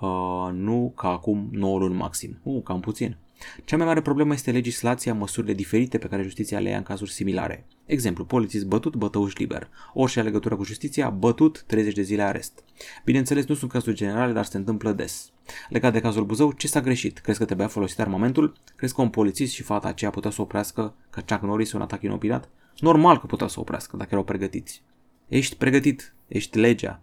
[0.00, 2.38] uh, nu ca acum 9 luni maxim.
[2.42, 3.16] Uh, cam puțin.
[3.64, 7.10] Cea mai mare problemă este legislația, măsurile diferite pe care justiția le ia în cazuri
[7.10, 7.66] similare.
[7.86, 9.68] Exemplu, polițist bătut, bătăuș liber.
[9.94, 12.64] Orice are legătură cu justiția, bătut, 30 de zile arest.
[13.04, 15.32] Bineînțeles, nu sunt cazuri generale, dar se întâmplă des.
[15.68, 17.18] Legat de cazul Buzău, ce s-a greșit?
[17.18, 18.52] Crezi că trebuia folosit armamentul?
[18.76, 22.02] Crezi că un polițist și fata aceea putea să oprească ca Chuck Norris un atac
[22.02, 22.48] inopinat?
[22.78, 24.82] Normal că putea să oprească dacă erau pregătiți.
[25.28, 27.00] Ești pregătit, ești legea.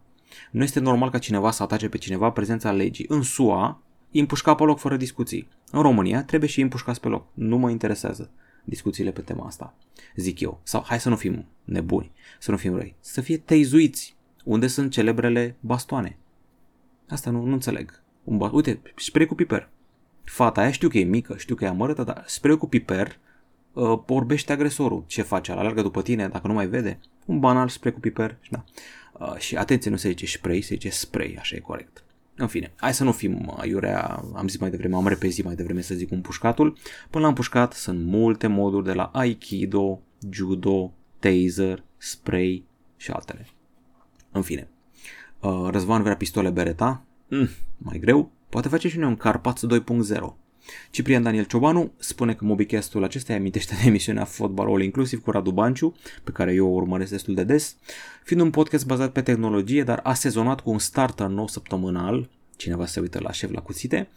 [0.52, 3.06] Nu este normal ca cineva să atace pe cineva prezența legii.
[3.08, 5.48] În SUA, împușca pe loc fără discuții.
[5.72, 7.28] În România trebuie și împușcați pe loc.
[7.34, 8.30] Nu mă interesează
[8.64, 9.74] discuțiile pe tema asta,
[10.16, 10.60] zic eu.
[10.64, 12.96] Sau hai să nu fim nebuni, să nu fim răi.
[13.00, 14.16] Să fie teizuiți.
[14.44, 16.18] Unde sunt celebrele bastoane?
[17.10, 18.02] Asta nu, nu înțeleg.
[18.24, 19.70] Un ba- Uite, spray cu piper.
[20.24, 23.20] Fata aia știu că e mică, știu că e amărâtă, dar spray cu piper
[23.74, 25.04] uh, orbește agresorul.
[25.08, 25.52] Ce face?
[25.52, 27.00] Alergă după tine dacă nu mai vede?
[27.26, 28.38] Un banal spray cu piper.
[28.50, 28.64] Da.
[29.14, 32.04] Uh, și atenție, nu se zice spray, se zice spray, așa e corect.
[32.40, 35.82] În fine, hai să nu fim aiurea, am zis mai devreme, am repezit mai devreme
[35.82, 36.78] să zic un pușcatul.
[37.10, 42.64] Până la împușcat sunt multe moduri de la Aikido, Judo, Taser, Spray
[42.98, 43.48] și altele.
[44.32, 44.68] În fine,
[45.40, 50.38] uh, Răzvan vrea pistole Beretta, mm, mai greu, poate face și noi un Carpați 2.0.
[50.90, 55.52] Ciprian Daniel Ciobanu spune că mobicastul acesta amintește de emisiunea Fotbal All Inclusiv cu Radu
[55.52, 57.76] Banciu, pe care eu o urmăresc destul de des,
[58.24, 63.00] fiind un podcast bazat pe tehnologie, dar asezonat cu un starter nou săptămânal, cineva se
[63.00, 64.08] uită la șef la cuțite.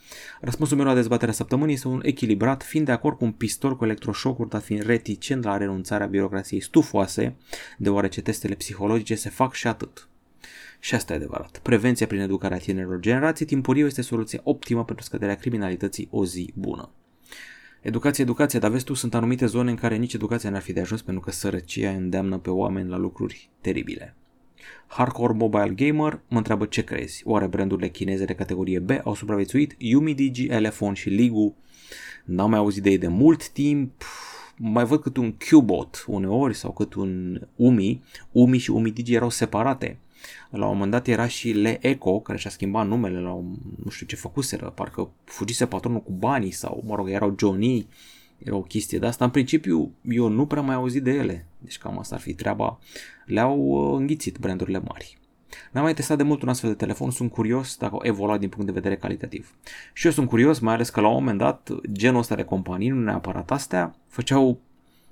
[0.41, 3.85] Răspunsul meu la dezbaterea săptămânii este un echilibrat, fiind de acord cu un pistol cu
[3.85, 7.37] electroșocuri, dar fiind reticent la renunțarea birocrației stufoase,
[7.79, 10.07] deoarece testele psihologice se fac și atât.
[10.85, 11.59] Și asta e adevărat.
[11.59, 16.91] Prevenția prin educarea tinerilor generații timpuriu este soluția optimă pentru scăderea criminalității o zi bună.
[17.81, 20.81] Educație, educație, dar vezi tu, sunt anumite zone în care nici educația n-ar fi de
[20.81, 24.17] ajuns pentru că sărăcia îndeamnă pe oameni la lucruri teribile.
[24.87, 27.23] Hardcore Mobile Gamer mă întreabă ce crezi.
[27.25, 29.77] Oare brandurile chineze de categorie B au supraviețuit?
[30.15, 31.57] Digi, Elephone și Ligu?
[32.25, 34.03] N-am mai auzit de ei de mult timp.
[34.57, 38.03] Mai văd cât un Qbot uneori sau cât un Umi.
[38.33, 39.99] Umi și Digi erau separate
[40.53, 43.91] La un moment dat era și Le Eco, care și-a schimbat numele la un, nu
[43.91, 47.87] știu ce făcuseră, parcă fugise patronul cu banii sau, mă rog, erau Johnny,
[48.39, 49.25] era o chestie de asta.
[49.25, 52.79] În principiu, eu nu prea mai auzit de ele, deci cam asta ar fi treaba.
[53.27, 55.19] Le-au uh, înghițit brandurile mari.
[55.73, 58.49] N-am mai testat de mult un astfel de telefon, sunt curios dacă au evoluat din
[58.49, 59.55] punct de vedere calitativ.
[59.93, 62.89] Și eu sunt curios, mai ales că la un moment dat, genul ăsta de companii,
[62.89, 64.61] nu neapărat astea, făceau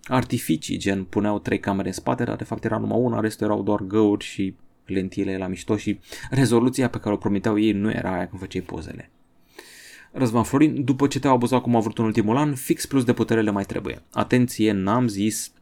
[0.04, 3.62] artificii, gen puneau trei camere în spate, dar de fapt era numai una, restul erau
[3.62, 4.54] doar găuri și
[4.92, 5.98] lentile la mișto și
[6.30, 9.10] rezoluția pe care o promiteau ei nu era aia când făceai pozele.
[10.12, 13.12] Răzvan Florin, după ce te-au abuzat cum au vrut în ultimul an, fix plus de
[13.12, 14.02] putere le mai trebuie.
[14.12, 15.52] Atenție, n-am zis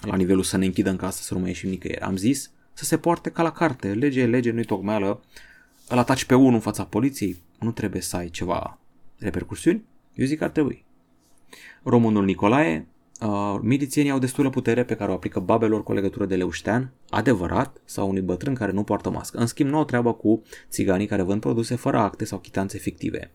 [0.00, 2.00] la nivelul să ne închidă în casă, să nu mai ieșim nicăieri.
[2.00, 3.92] Am zis să se poarte ca la carte.
[3.92, 5.22] Lege lege, nu-i tocmeală.
[5.88, 8.78] Îl ataci pe unul în fața poliției, nu trebuie să ai ceva
[9.18, 9.84] repercursiuni?
[10.14, 10.84] Eu zic că ar trebui.
[11.82, 12.86] Românul Nicolae,
[13.22, 17.80] uh, milițienii au destulă putere pe care o aplică babelor cu legătură de leuștean, adevărat,
[17.84, 19.38] sau unui bătrân care nu poartă mască.
[19.38, 23.30] În schimb, nu o treabă cu țiganii care vând produse fără acte sau chitanțe fictive.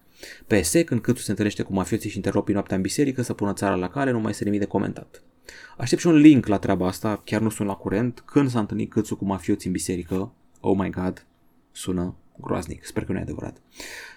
[0.47, 3.75] PS, când câtul se întâlnește cu mafioții și interropi noaptea în biserică să pună țara
[3.75, 5.23] la cale, nu mai se nimic de comentat.
[5.77, 8.91] Aștept și un link la treaba asta, chiar nu sunt la curent, când s-a întâlnit
[8.91, 10.31] câțul cu mafioții în biserică.
[10.59, 11.25] Oh my god,
[11.71, 13.57] sună groaznic, sper că nu e adevărat.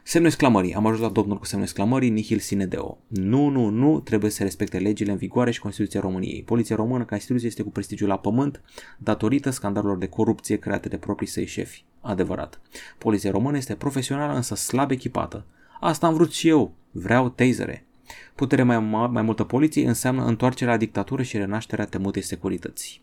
[0.02, 2.98] Semnul exclamării, am ajuns la domnul cu semnul exclamării, nihil sine deo.
[3.06, 6.42] Nu, nu, nu, trebuie să respecte legile în vigoare și Constituția României.
[6.42, 8.62] Poliția română ca instituție este cu prestigiul la pământ
[8.98, 11.84] datorită scandalurilor de corupție create de proprii săi șefi.
[12.00, 12.60] Adevărat.
[12.98, 15.44] Poliția română este profesională, însă slab echipată.
[15.80, 16.74] Asta am vrut și eu.
[16.90, 17.86] Vreau tasere.
[18.34, 23.00] Putere mai, mai multă poliție înseamnă întoarcerea la dictatură și renașterea temutei securității.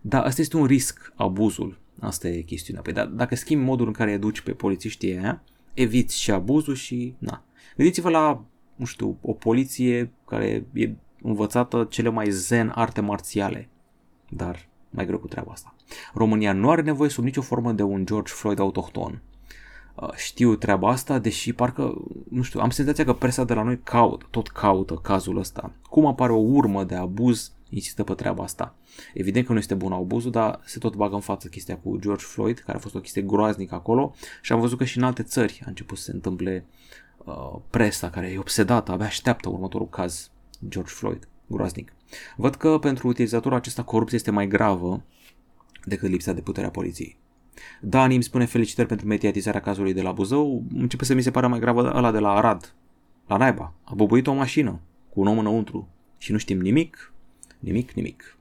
[0.00, 1.78] Da, asta este un risc, abuzul.
[2.00, 2.82] Asta e chestiunea.
[2.82, 5.42] Păi da, dacă schimbi modul în care educi pe polițiștii aia,
[5.74, 7.44] eviți și abuzul și na.
[7.76, 8.44] Gândiți-vă la,
[8.76, 10.90] nu știu, o poliție care e
[11.22, 13.68] învățată cele mai zen arte marțiale.
[14.28, 15.74] Dar mai greu cu treaba asta.
[16.14, 19.22] România nu are nevoie sub nicio formă de un George Floyd autohton.
[19.94, 21.94] Uh, știu treaba asta, deși parcă,
[22.28, 25.72] nu știu, am senzația că presa de la noi caută, tot caută cazul ăsta.
[25.82, 28.74] Cum apare o urmă de abuz, insistă pe treaba asta.
[29.14, 32.24] Evident că nu este bun abuzul, dar se tot bagă în față chestia cu George
[32.24, 35.22] Floyd, care a fost o chestie groaznică acolo și am văzut că și în alte
[35.22, 36.64] țări a început să se întâmple
[37.24, 40.30] uh, presa care e obsedată, abia așteaptă următorul caz
[40.68, 41.92] George Floyd, groaznic.
[42.36, 45.02] Văd că pentru utilizatorul acesta corupția este mai gravă
[45.84, 47.16] decât lipsa de puterea poliției.
[47.80, 50.62] Dani îmi spune felicitări pentru mediatizarea cazului de la Buzău.
[50.74, 52.74] Începe să mi se pare mai gravă ăla de la Arad.
[53.26, 53.72] La naiba.
[53.84, 55.88] A bubuit o mașină cu un om înăuntru.
[56.18, 57.12] Și nu știm nimic,
[57.58, 58.36] nimic, nimic.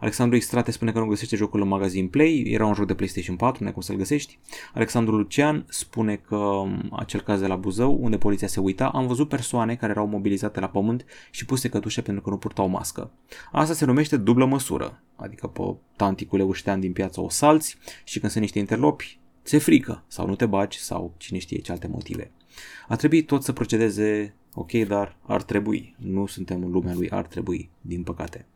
[0.00, 3.36] Alexandru Extrate spune că nu găsește jocul în magazin Play, era un joc de PlayStation
[3.36, 4.38] 4, nu ai cum să-l găsești.
[4.74, 9.06] Alexandru Lucian spune că um, acel caz de la Buzău, unde poliția se uita, am
[9.06, 13.10] văzut persoane care erau mobilizate la pământ și puse cătușe pentru că nu purtau mască.
[13.52, 18.32] Asta se numește dublă măsură, adică pe tanticul leuștean din piață o salți și când
[18.32, 22.30] sunt niște interlopi, ți frică sau nu te bagi sau cine știe ce alte motive.
[22.88, 25.94] A trebuit tot să procedeze ok, dar ar trebui.
[25.98, 28.46] Nu suntem în lumea lui ar trebui, din păcate.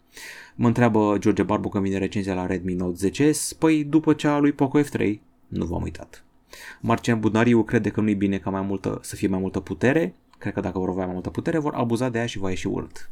[0.54, 4.52] Mă întreabă George Barbu când vine recenzia la Redmi Note 10S, păi după cea lui
[4.52, 5.14] Poco F3,
[5.46, 6.24] nu v-am uitat.
[6.80, 10.52] Marcian Budnariu crede că nu-i bine ca mai multă, să fie mai multă putere, cred
[10.52, 13.10] că dacă vor avea mai multă putere, vor abuza de ea și va ieși urât.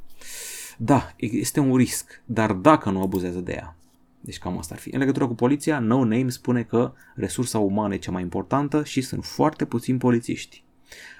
[0.78, 3.76] Da, este un risc, dar dacă nu abuzează de ea.
[4.20, 4.90] Deci cam asta ar fi.
[4.94, 9.00] În legătură cu poliția, No Name spune că resursa umană e cea mai importantă și
[9.00, 10.64] sunt foarte puțini polițiști.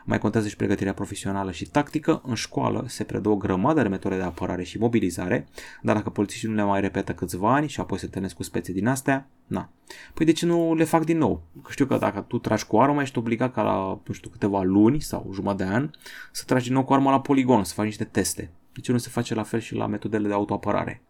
[0.05, 2.23] Mai contează și pregătirea profesională și tactică.
[2.25, 5.47] În școală se predă o grămadă de metode de apărare și mobilizare,
[5.83, 8.73] dar dacă polițiștii nu le mai repetă câțiva ani și apoi se întâlnesc cu spețe
[8.73, 9.71] din astea, na.
[10.15, 11.43] Păi de ce nu le fac din nou?
[11.63, 14.63] Că știu că dacă tu tragi cu arma, ești obligat ca la, nu știu, câteva
[14.63, 15.91] luni sau jumătate de an
[16.33, 18.51] să tragi din nou cu arma la poligon, să faci niște teste.
[18.73, 21.03] De ce nu se face la fel și la metodele de autoapărare?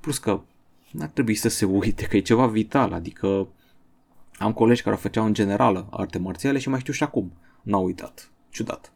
[0.00, 0.40] Plus că
[0.90, 3.48] n-ar trebui să se uite că e ceva vital, adică
[4.38, 7.32] am colegi care o făceau în generală arte marțiale și mai știu și acum.
[7.64, 8.30] N-au uitat.
[8.50, 8.92] Ciudat.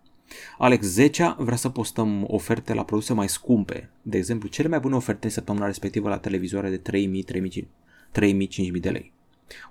[0.58, 3.90] Alex Zecea vrea să postăm oferte la produse mai scumpe.
[4.02, 7.68] De exemplu, cele mai bune oferte în săptămâna respectivă la televizoare de 3000, 3000,
[8.10, 9.12] 3000, 5000 de lei.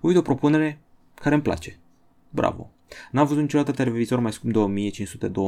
[0.02, 0.80] Uite o propunere
[1.14, 1.80] care îmi place.
[2.30, 2.72] Bravo.
[3.12, 4.90] N-am văzut niciodată televizor mai scump de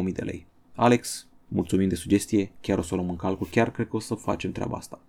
[0.09, 0.47] 1500-2000 de lei.
[0.75, 3.99] Alex, mulțumim de sugestie, chiar o să o luăm în calcul, chiar cred că o
[3.99, 5.01] să facem treaba asta.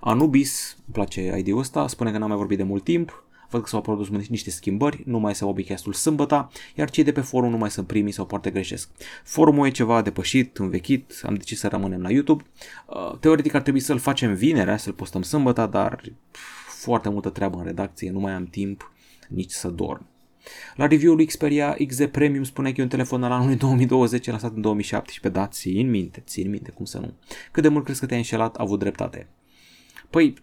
[0.00, 3.68] Anubis, îmi place idea ăsta, spune că n-am mai vorbit de mult timp, văd că
[3.68, 7.56] s-au produs niște schimbări, nu mai se Bobbycast-ul sâmbătă, iar cei de pe forum nu
[7.56, 8.90] mai sunt primii sau poate greșesc.
[9.24, 12.44] Forumul e ceva depășit, învechit, am decis să rămânem la YouTube.
[12.86, 16.00] Uh, teoretic ar trebui să-l facem vinerea, să-l postăm sâmbătă, dar
[16.66, 18.92] foarte multă treabă în redacție, nu mai am timp
[19.28, 20.06] nici să dorm.
[20.74, 24.60] La review-ul Xperia XZ Premium spune că e un telefon al anului 2020 lansat în
[24.60, 25.40] 2017.
[25.40, 27.14] Da, țin minte, țin minte, cum să nu.
[27.50, 29.28] Cât de mult crezi că te-ai înșelat, a avut dreptate.
[30.10, 30.34] Păi,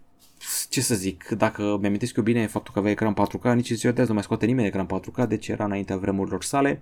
[0.70, 4.00] ce să zic, dacă mi-amintesc eu bine faptul că avea ecran 4K, nici ziua de
[4.00, 6.82] azi nu mai scoate nimeni ecran 4K, deci era înaintea vremurilor sale.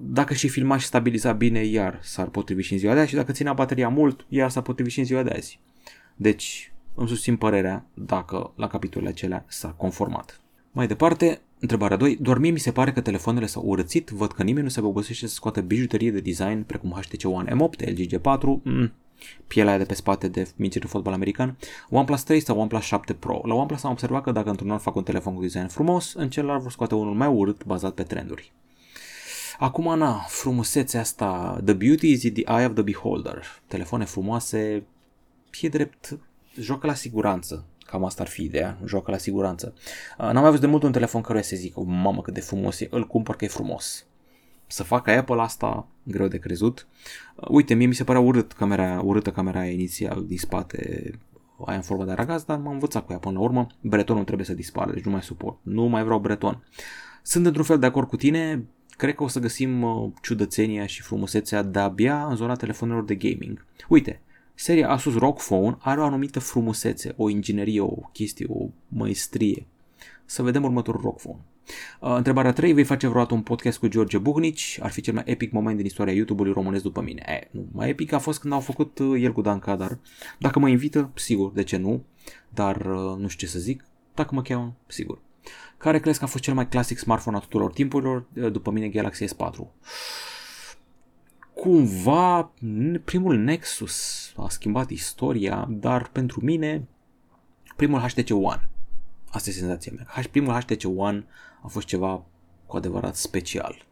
[0.00, 3.14] Dacă și filma și stabiliza bine, iar s-ar potrivi și în ziua de azi și
[3.14, 5.60] dacă ținea bateria mult, iar s-ar potrivi și în ziua de azi.
[6.16, 10.40] Deci, îmi susțin părerea dacă la capitolele acelea s-a conformat.
[10.72, 12.16] Mai departe, întrebarea 2.
[12.20, 15.26] Doar mie mi se pare că telefoanele s-au urățit, văd că nimeni nu se obosește
[15.26, 18.92] să scoată bijuterie de design precum HTC One M8, LG G4, mm,
[19.46, 21.56] pielea de pe spate de minții de fotbal american,
[21.90, 23.40] OnePlus 3 sau OnePlus 7 Pro.
[23.44, 26.30] La OnePlus am observat că dacă într-un an fac un telefon cu design frumos, în
[26.30, 28.52] celălalt vor scoate unul mai urât bazat pe trenduri.
[29.58, 33.42] Acum, na, frumusețea asta, the beauty is in the eye of the beholder.
[33.66, 34.84] Telefoane frumoase,
[35.50, 36.18] fie drept,
[36.58, 37.64] joacă la siguranță.
[37.86, 39.74] Cam asta ar fi ideea, joacă la siguranță.
[40.18, 42.88] N-am mai văzut de mult un telefon care să zic, mamă cât de frumos e,
[42.90, 44.06] îl cumpăr că e frumos
[44.68, 46.86] să facă Apple asta, greu de crezut.
[47.34, 51.10] Uh, uite, mie mi se părea urât camera, urâtă camera aia inițial din spate,
[51.66, 53.66] aia în formă de aragaz, dar m-am învățat cu ea până la urmă.
[53.80, 55.58] Bretonul trebuie să dispară, deci nu mai suport.
[55.62, 56.62] Nu mai vreau breton.
[57.22, 58.64] Sunt într-un fel de acord cu tine,
[58.96, 63.64] cred că o să găsim uh, ciudățenia și frumusețea de-abia în zona telefonelor de gaming.
[63.88, 64.20] Uite,
[64.54, 69.66] seria Asus ROG Phone are o anumită frumusețe, o inginerie, o chestie, o maestrie.
[70.24, 71.40] Să vedem următorul ROG Phone.
[72.00, 72.72] Uh, întrebarea 3.
[72.72, 74.78] Vei face vreodată un podcast cu George Buhnici?
[74.82, 77.22] Ar fi cel mai epic moment din istoria YouTube-ului românesc după mine.
[77.26, 79.98] E, nu, mai epic a fost când au făcut uh, el cu Dan Cadar.
[80.38, 82.04] Dacă mă invită, sigur, de ce nu?
[82.48, 83.84] Dar uh, nu știu ce să zic.
[84.14, 85.18] Dacă mă cheamă, sigur.
[85.76, 88.26] Care crezi că a fost cel mai clasic smartphone a tuturor timpurilor?
[88.32, 89.58] După mine Galaxy S4
[91.60, 92.52] cumva
[93.04, 96.88] primul Nexus a schimbat istoria, dar pentru mine
[97.76, 98.68] primul HTC One.
[99.30, 100.06] Asta e senzația mea.
[100.30, 101.24] Primul HTC One
[101.62, 102.24] a fost ceva
[102.66, 103.86] cu adevărat special.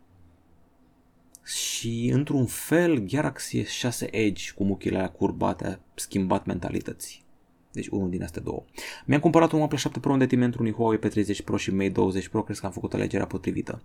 [1.44, 7.24] Și într-un fel Galaxy S6 Edge cu muchile alea curbate a schimbat mentalități.
[7.72, 8.64] Deci unul din astea două.
[9.04, 12.28] Mi-am cumpărat un OnePlus 7 Pro în detrimentul unui Huawei P30 Pro și Mate 20
[12.28, 13.82] Pro, cred că am făcut alegerea potrivită.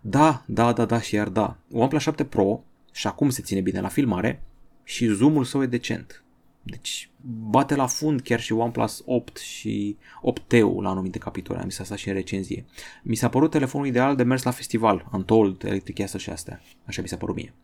[0.00, 1.56] Da, da, da, da și iar da.
[1.72, 4.42] OnePlus 7 Pro și acum se ține bine la filmare
[4.84, 6.22] și zoomul său e decent.
[6.62, 7.10] Deci
[7.50, 9.96] bate la fund chiar și OnePlus 8 și
[10.32, 12.64] 8T-ul la anumite capitole, am zis asta și în recenzie.
[13.02, 16.60] Mi s-a părut telefonul ideal de mers la festival, Untold, Electric Castle și astea.
[16.84, 17.54] Așa mi s-a părut mie.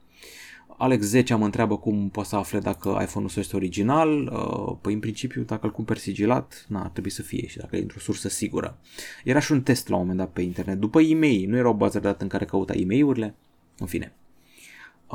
[0.77, 4.27] Alex 10 mă întreabă cum poți să afle dacă iPhone-ul său este original.
[4.27, 7.77] Uh, păi în principiu dacă îl cumperi sigilat, na, ar trebui să fie și dacă
[7.77, 8.79] e într-o sursă sigură.
[9.25, 10.79] Era și un test la un moment dat pe internet.
[10.79, 13.35] După e-mail, nu era o bază de date în care căuta e-mail-urile.
[13.79, 14.13] În fine.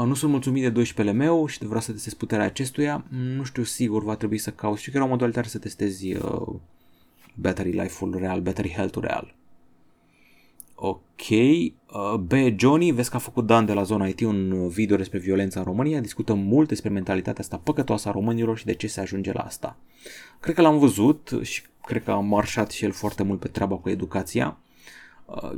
[0.06, 3.06] Nu sunt mulțumit de 12 meu și vreau să testez puterea acestuia.
[3.10, 4.78] Nu știu sigur, va trebui să caut.
[4.78, 6.56] Știu că era o modalitate să testezi uh,
[7.36, 9.36] battery life-ul real, battery health-ul real.
[10.76, 11.30] Ok.
[11.30, 12.32] Uh, B.
[12.56, 15.66] Johnny, vezi că a făcut Dan de la zona IT un video despre violența în
[15.66, 16.00] România.
[16.00, 19.78] Discutăm mult despre mentalitatea asta păcătoasă a românilor și de ce se ajunge la asta.
[20.40, 23.76] Cred că l-am văzut și cred că a marșat și el foarte mult pe treaba
[23.76, 24.58] cu educația.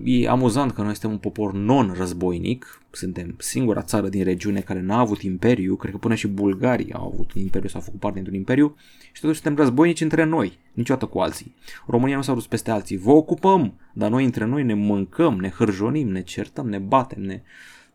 [0.03, 4.99] E amuzant că noi suntem un popor non-războinic, suntem singura țară din regiune care n-a
[4.99, 8.15] avut imperiu, cred că până și bulgarii au avut un imperiu sau au făcut parte
[8.15, 8.75] dintr-un imperiu
[9.11, 11.55] și totuși suntem războinici între noi, niciodată cu alții.
[11.87, 15.49] România nu s-a dus peste alții, vă ocupăm, dar noi între noi ne mâncăm, ne
[15.49, 17.41] hârjonim, ne certăm, ne batem, ne...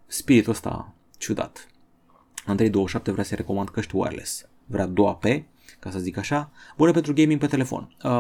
[0.07, 1.69] Spiritul ăsta ciudat.
[2.47, 4.49] Andrei 27 vrea să recomand căști wireless.
[4.67, 5.43] Vrea 2AP,
[5.87, 7.97] ca să zic așa, bune pentru gaming pe telefon.
[8.05, 8.11] Uh,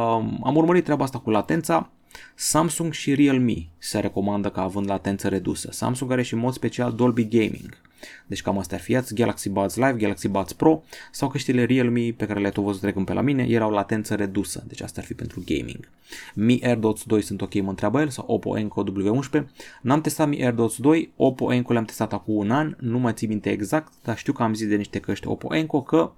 [0.42, 1.90] am urmărit treaba asta cu latența,
[2.34, 5.68] Samsung și Realme se recomandă ca având latență redusă.
[5.72, 7.78] Samsung are și în mod special Dolby Gaming.
[8.26, 12.14] Deci cam astea ar fi ați Galaxy Buds Live, Galaxy Buds Pro sau căștile Realme
[12.16, 15.06] pe care le-ai tot văzut trecând pe la mine erau latență redusă, deci asta ar
[15.06, 15.88] fi pentru gaming.
[16.34, 19.44] Mi AirDots 2 sunt ok, mă întreabă el, sau Oppo Enco W11.
[19.82, 23.28] N-am testat Mi AirDots 2, Oppo Enco le-am testat acum un an, nu mă țin
[23.28, 26.12] minte exact, dar știu că am zis de niște căști Oppo Enco că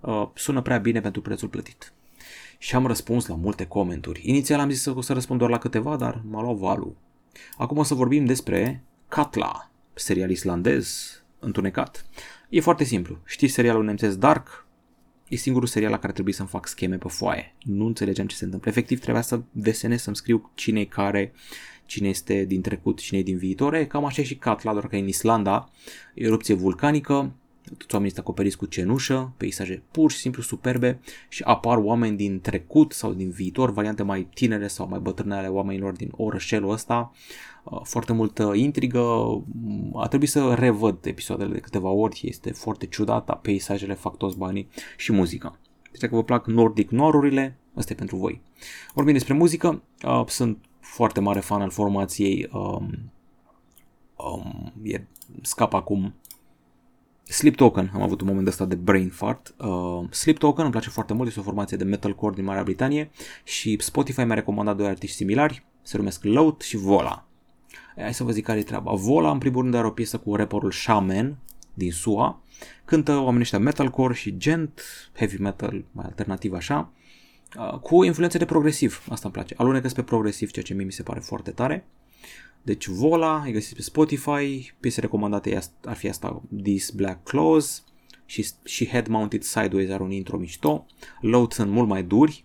[0.00, 1.92] uh, sună prea bine pentru prețul plătit
[2.62, 4.20] și am răspuns la multe comenturi.
[4.24, 6.96] Inițial am zis să, o să răspund doar la câteva, dar m-a luat valul.
[7.56, 12.06] Acum o să vorbim despre Katla, serial islandez, întunecat.
[12.48, 13.18] E foarte simplu.
[13.24, 14.66] Știi serialul nemțesc Dark?
[15.28, 17.54] E singurul serial la care trebuie să-mi fac scheme pe foaie.
[17.62, 18.70] Nu înțelegeam ce se întâmplă.
[18.70, 21.32] Efectiv trebuia să desenez, să-mi scriu cine e care,
[21.86, 23.74] cine este din trecut, cine e din viitor.
[23.74, 25.70] E cam așa și Katla, doar că în Islanda,
[26.14, 27.32] erupție vulcanică,
[27.76, 32.40] toți oamenii sunt acoperiți cu cenușă, peisaje pur și simplu superbe și apar oameni din
[32.40, 37.12] trecut sau din viitor, variante mai tinere sau mai bătrâne ale oamenilor din orășelul ăsta.
[37.64, 39.00] Uh, foarte multă intrigă,
[39.94, 44.68] a trebuit să revăd episoadele de câteva ori, este foarte ciudată, peisajele fac toți banii
[44.96, 45.58] și muzica.
[45.90, 48.40] Deci dacă vă plac nordic norurile, asta e pentru voi.
[48.94, 53.10] Vorbim despre muzică, uh, sunt foarte mare fan al formației um,
[54.16, 55.02] um, e,
[55.42, 56.14] scap acum
[57.30, 59.54] Sleep Token, am avut un moment ăsta de brain fart.
[59.58, 63.10] Uh, Sleep Token îmi place foarte mult, este o formație de metalcore din Marea Britanie
[63.44, 67.26] și Spotify mi-a recomandat doi artiști similari, se numesc Load și Vola.
[67.96, 68.92] Hai să vă zic care e treaba.
[68.92, 71.36] Vola, în primul rând, are o piesă cu rapperul Shaman
[71.74, 72.42] din SUA.
[72.84, 74.82] Cântă oamenii ăștia metalcore și gent,
[75.16, 76.92] heavy metal, mai alternativ așa,
[77.58, 79.06] uh, cu influențe de progresiv.
[79.08, 79.54] Asta îmi place.
[79.56, 81.86] Alunecă spre progresiv, ceea ce mie mi se pare foarte tare.
[82.62, 87.84] Deci Vola, e găsit pe Spotify, piese recomandate ar fi asta This Black Claws
[88.24, 90.86] și, și Head Mounted Sideways are un intro mișto.
[91.20, 92.44] Load sunt mult mai duri,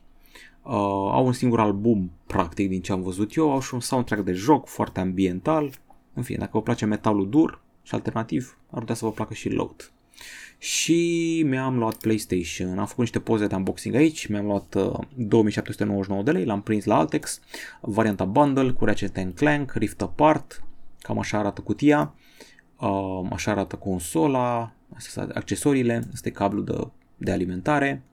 [0.64, 0.72] uh,
[1.12, 4.34] au un singur album practic din ce am văzut eu, au și un soundtrack de
[4.34, 5.72] joc foarte ambiental.
[6.14, 9.50] În fine, dacă vă place metalul dur și alternativ, ar putea să vă placă și
[9.50, 9.95] Load
[10.66, 12.80] și mi-am luat PlayStation.
[12.80, 16.86] Am făcut niște poze de unboxing aici, mi-am luat uh, 2799 de lei, l-am prins
[16.86, 17.40] la Altex,
[17.82, 20.64] varianta bundle cu Ratchet Clank, Rift Apart,
[21.00, 22.14] cam așa arată cutia,
[22.80, 26.88] uh, așa arată consola, astea sunt accesoriile, este cablu de,
[27.18, 28.04] de alimentare,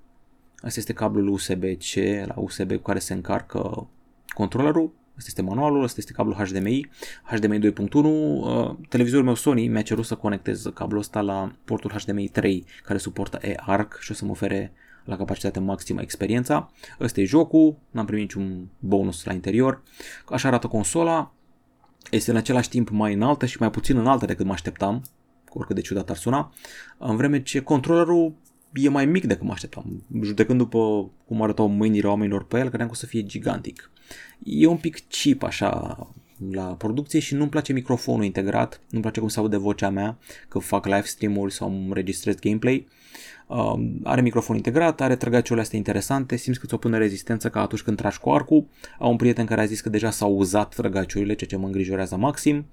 [0.56, 1.94] asta este cablul USB-C
[2.24, 3.88] la USB cu care se încarcă
[4.34, 6.90] controllerul, Asta este manualul, asta este cablul HDMI,
[7.24, 7.90] HDMI 2.1.
[7.92, 12.98] Uh, televizorul meu Sony mi-a cerut să conectez cablul ăsta la portul HDMI 3 care
[12.98, 14.72] suportă eARC și o să mă ofere
[15.04, 16.70] la capacitate maximă experiența.
[17.00, 19.82] Ăsta e jocul, n-am primit niciun bonus la interior.
[20.28, 21.32] Așa arată consola.
[22.10, 25.02] Este în același timp mai înaltă și mai puțin înaltă decât mă așteptam,
[25.48, 26.52] oricât de ciudat ar suna,
[26.98, 28.34] în vreme ce controllerul
[28.72, 30.04] e mai mic decât mă așteptam.
[30.22, 33.90] Judecând după cum arătau mâinile oamenilor pe el, credeam că o să fie gigantic.
[34.44, 35.96] E un pic cheap așa
[36.50, 40.18] la producție și nu-mi place microfonul integrat, nu-mi place cum se aude vocea mea
[40.48, 42.88] că fac live stream-uri sau îmi registrez gameplay.
[43.46, 47.82] Uh, are microfon integrat, are trăgaciurile astea interesante, simți că ți-o pune rezistență ca atunci
[47.82, 48.66] când tragi cu arcul.
[48.98, 52.16] Am un prieten care a zis că deja s-au uzat trăgaciurile, ceea ce mă îngrijorează
[52.16, 52.66] maxim.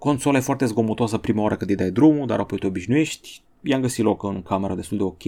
[0.00, 3.42] Consola e foarte zgomotoasă prima oară când îi dai drumul, dar apoi te obișnuiești.
[3.60, 5.24] I-am găsit loc în camera destul de ok.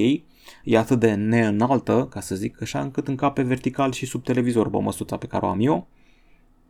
[0.64, 5.16] E atât de neînaltă, ca să zic așa, încât încape vertical și sub televizor bămăsuța
[5.16, 5.86] pe care o am eu.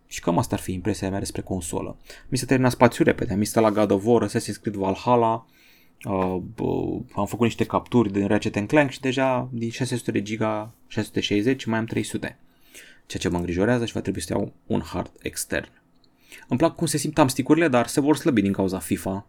[0.06, 1.96] Și cam asta ar fi impresia mea despre consolă.
[2.28, 5.46] Mi se termina spațiu repede, am instal la God of War, Assassin's Creed Valhalla,
[6.04, 10.72] uh, uh, am făcut niște capturi din Ratchet Clank și deja din 600 de giga,
[10.86, 12.38] 660 mai am 300.
[13.06, 15.81] Ceea ce mă îngrijorează și va trebui să iau un hard extern.
[16.48, 19.26] Îmi plac cum se simt amsticurile, dar se vor slăbi din cauza FIFA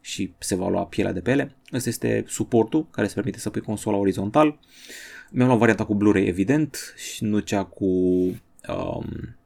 [0.00, 1.56] și se va lua pielea de pe ele.
[1.72, 4.58] Ăsta este suportul care îți permite să pui consola orizontal.
[5.30, 9.36] Mi-am luat varianta cu Blu-ray evident și nu cea cu um,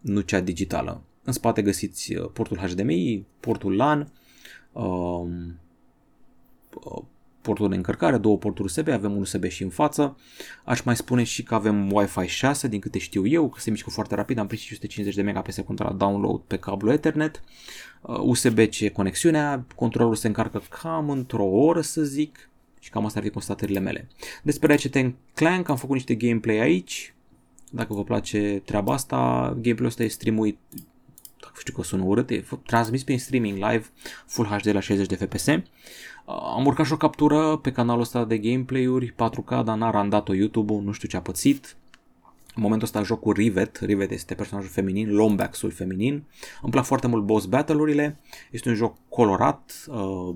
[0.00, 1.02] nu cea digitală.
[1.22, 4.12] În spate găsiți uh, portul HDMI, portul LAN,
[4.72, 5.58] um,
[6.84, 7.02] uh,
[7.40, 10.16] portul de încărcare, două porturi USB, avem un USB și în față.
[10.64, 13.90] Aș mai spune și că avem Wi-Fi 6, din câte știu eu, că se mișcă
[13.90, 17.42] foarte rapid, am prins 150 de MB pe secundă la download pe cablu Ethernet.
[18.02, 23.24] USB-C uh, conexiunea, controlul se încarcă cam într-o oră să zic și cam asta ar
[23.24, 24.08] fi constatările mele.
[24.42, 27.14] Despre Ratchet Clank am făcut niște gameplay aici,
[27.70, 30.58] dacă vă place treaba asta, gameplay-ul ăsta e streamuit
[31.40, 33.84] dacă știu că sună urât, e transmis prin streaming live
[34.26, 35.46] Full HD la 60 de FPS.
[36.28, 40.34] Uh, am urcat și o captură pe canalul ăsta de gameplay-uri 4K, dar n-a randat-o
[40.34, 41.76] YouTube-ul, nu știu ce a pățit.
[42.54, 46.24] În momentul ăsta joc cu Rivet, Rivet este personajul feminin, Lombax-ul feminin.
[46.62, 48.18] Îmi plac foarte mult boss battle-urile,
[48.50, 50.34] este un joc colorat, uh,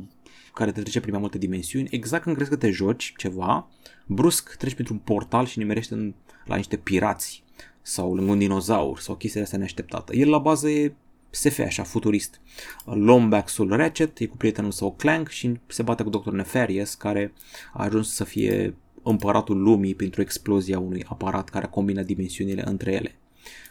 [0.55, 1.88] care te trece prin mai multe dimensiuni.
[1.90, 3.68] Exact când crezi că te joci ceva,
[4.07, 6.14] brusc treci printr-un portal și nimerești în,
[6.45, 7.43] la niște pirați
[7.82, 10.14] sau lângă un dinozaur sau chestia asta neașteptată.
[10.14, 10.95] El la bază e
[11.35, 12.41] SF așa, futurist.
[12.85, 16.30] Lombax-ul Ratchet e cu prietenul său Clank și se bate cu Dr.
[16.30, 17.33] Nefarious care
[17.72, 22.93] a ajuns să fie împăratul lumii printr-o explozie a unui aparat care combină dimensiunile între
[22.93, 23.14] ele.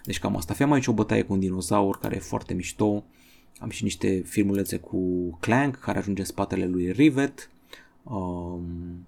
[0.04, 0.54] Deci cam asta.
[0.54, 3.04] Aveam aici o bătaie cu un dinozaur care e foarte mișto.
[3.60, 4.98] Am și niște filmulețe cu
[5.40, 7.50] Clank care ajunge în spatele lui Rivet.
[8.04, 9.08] Um,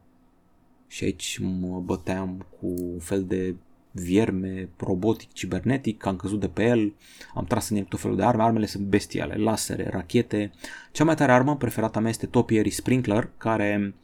[0.88, 3.56] și aici mă băteam cu un fel de
[3.94, 6.94] vierme robotic, cibernetic, am căzut de pe el,
[7.34, 10.52] am tras în el tot felul de arme, armele sunt bestiale, lasere, rachete.
[10.92, 13.96] Cea mai tare armă preferata mea este Topiary Sprinkler, care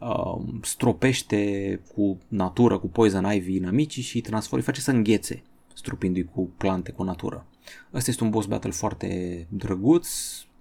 [0.00, 5.42] uh, stropește cu natură, cu poison ivy inamicii și transformă, face să înghețe,
[5.74, 7.46] strupindu-i cu plante, cu natură.
[7.94, 10.08] Ăsta este un boss battle foarte drăguț,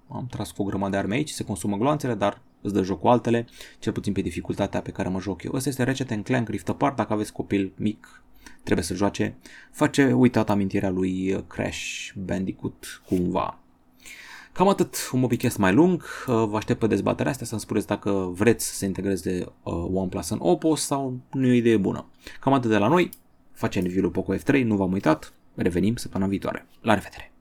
[0.07, 2.99] am tras cu o grămadă de arme aici, se consumă gloanțele, dar îți dă joc
[2.99, 3.47] cu altele,
[3.79, 5.51] cel puțin pe dificultatea pe care mă joc eu.
[5.53, 8.23] Ăsta este Ratchet Clank Rift Apart, dacă aveți copil mic,
[8.63, 9.35] trebuie să joace,
[9.71, 13.57] face uitat amintirea lui Crash Bandicoot cumva.
[14.53, 18.31] Cam atât, un mobicast mai lung, uh, vă aștept pe dezbaterea asta să-mi spuneți dacă
[18.33, 22.05] vreți să integreze uh, OnePlus în Oppo sau nu e o idee bună.
[22.39, 23.09] Cam atât de la noi,
[23.51, 26.65] facem review-ul Poco F3, nu v-am uitat, revenim săptămâna viitoare.
[26.81, 27.32] La revedere!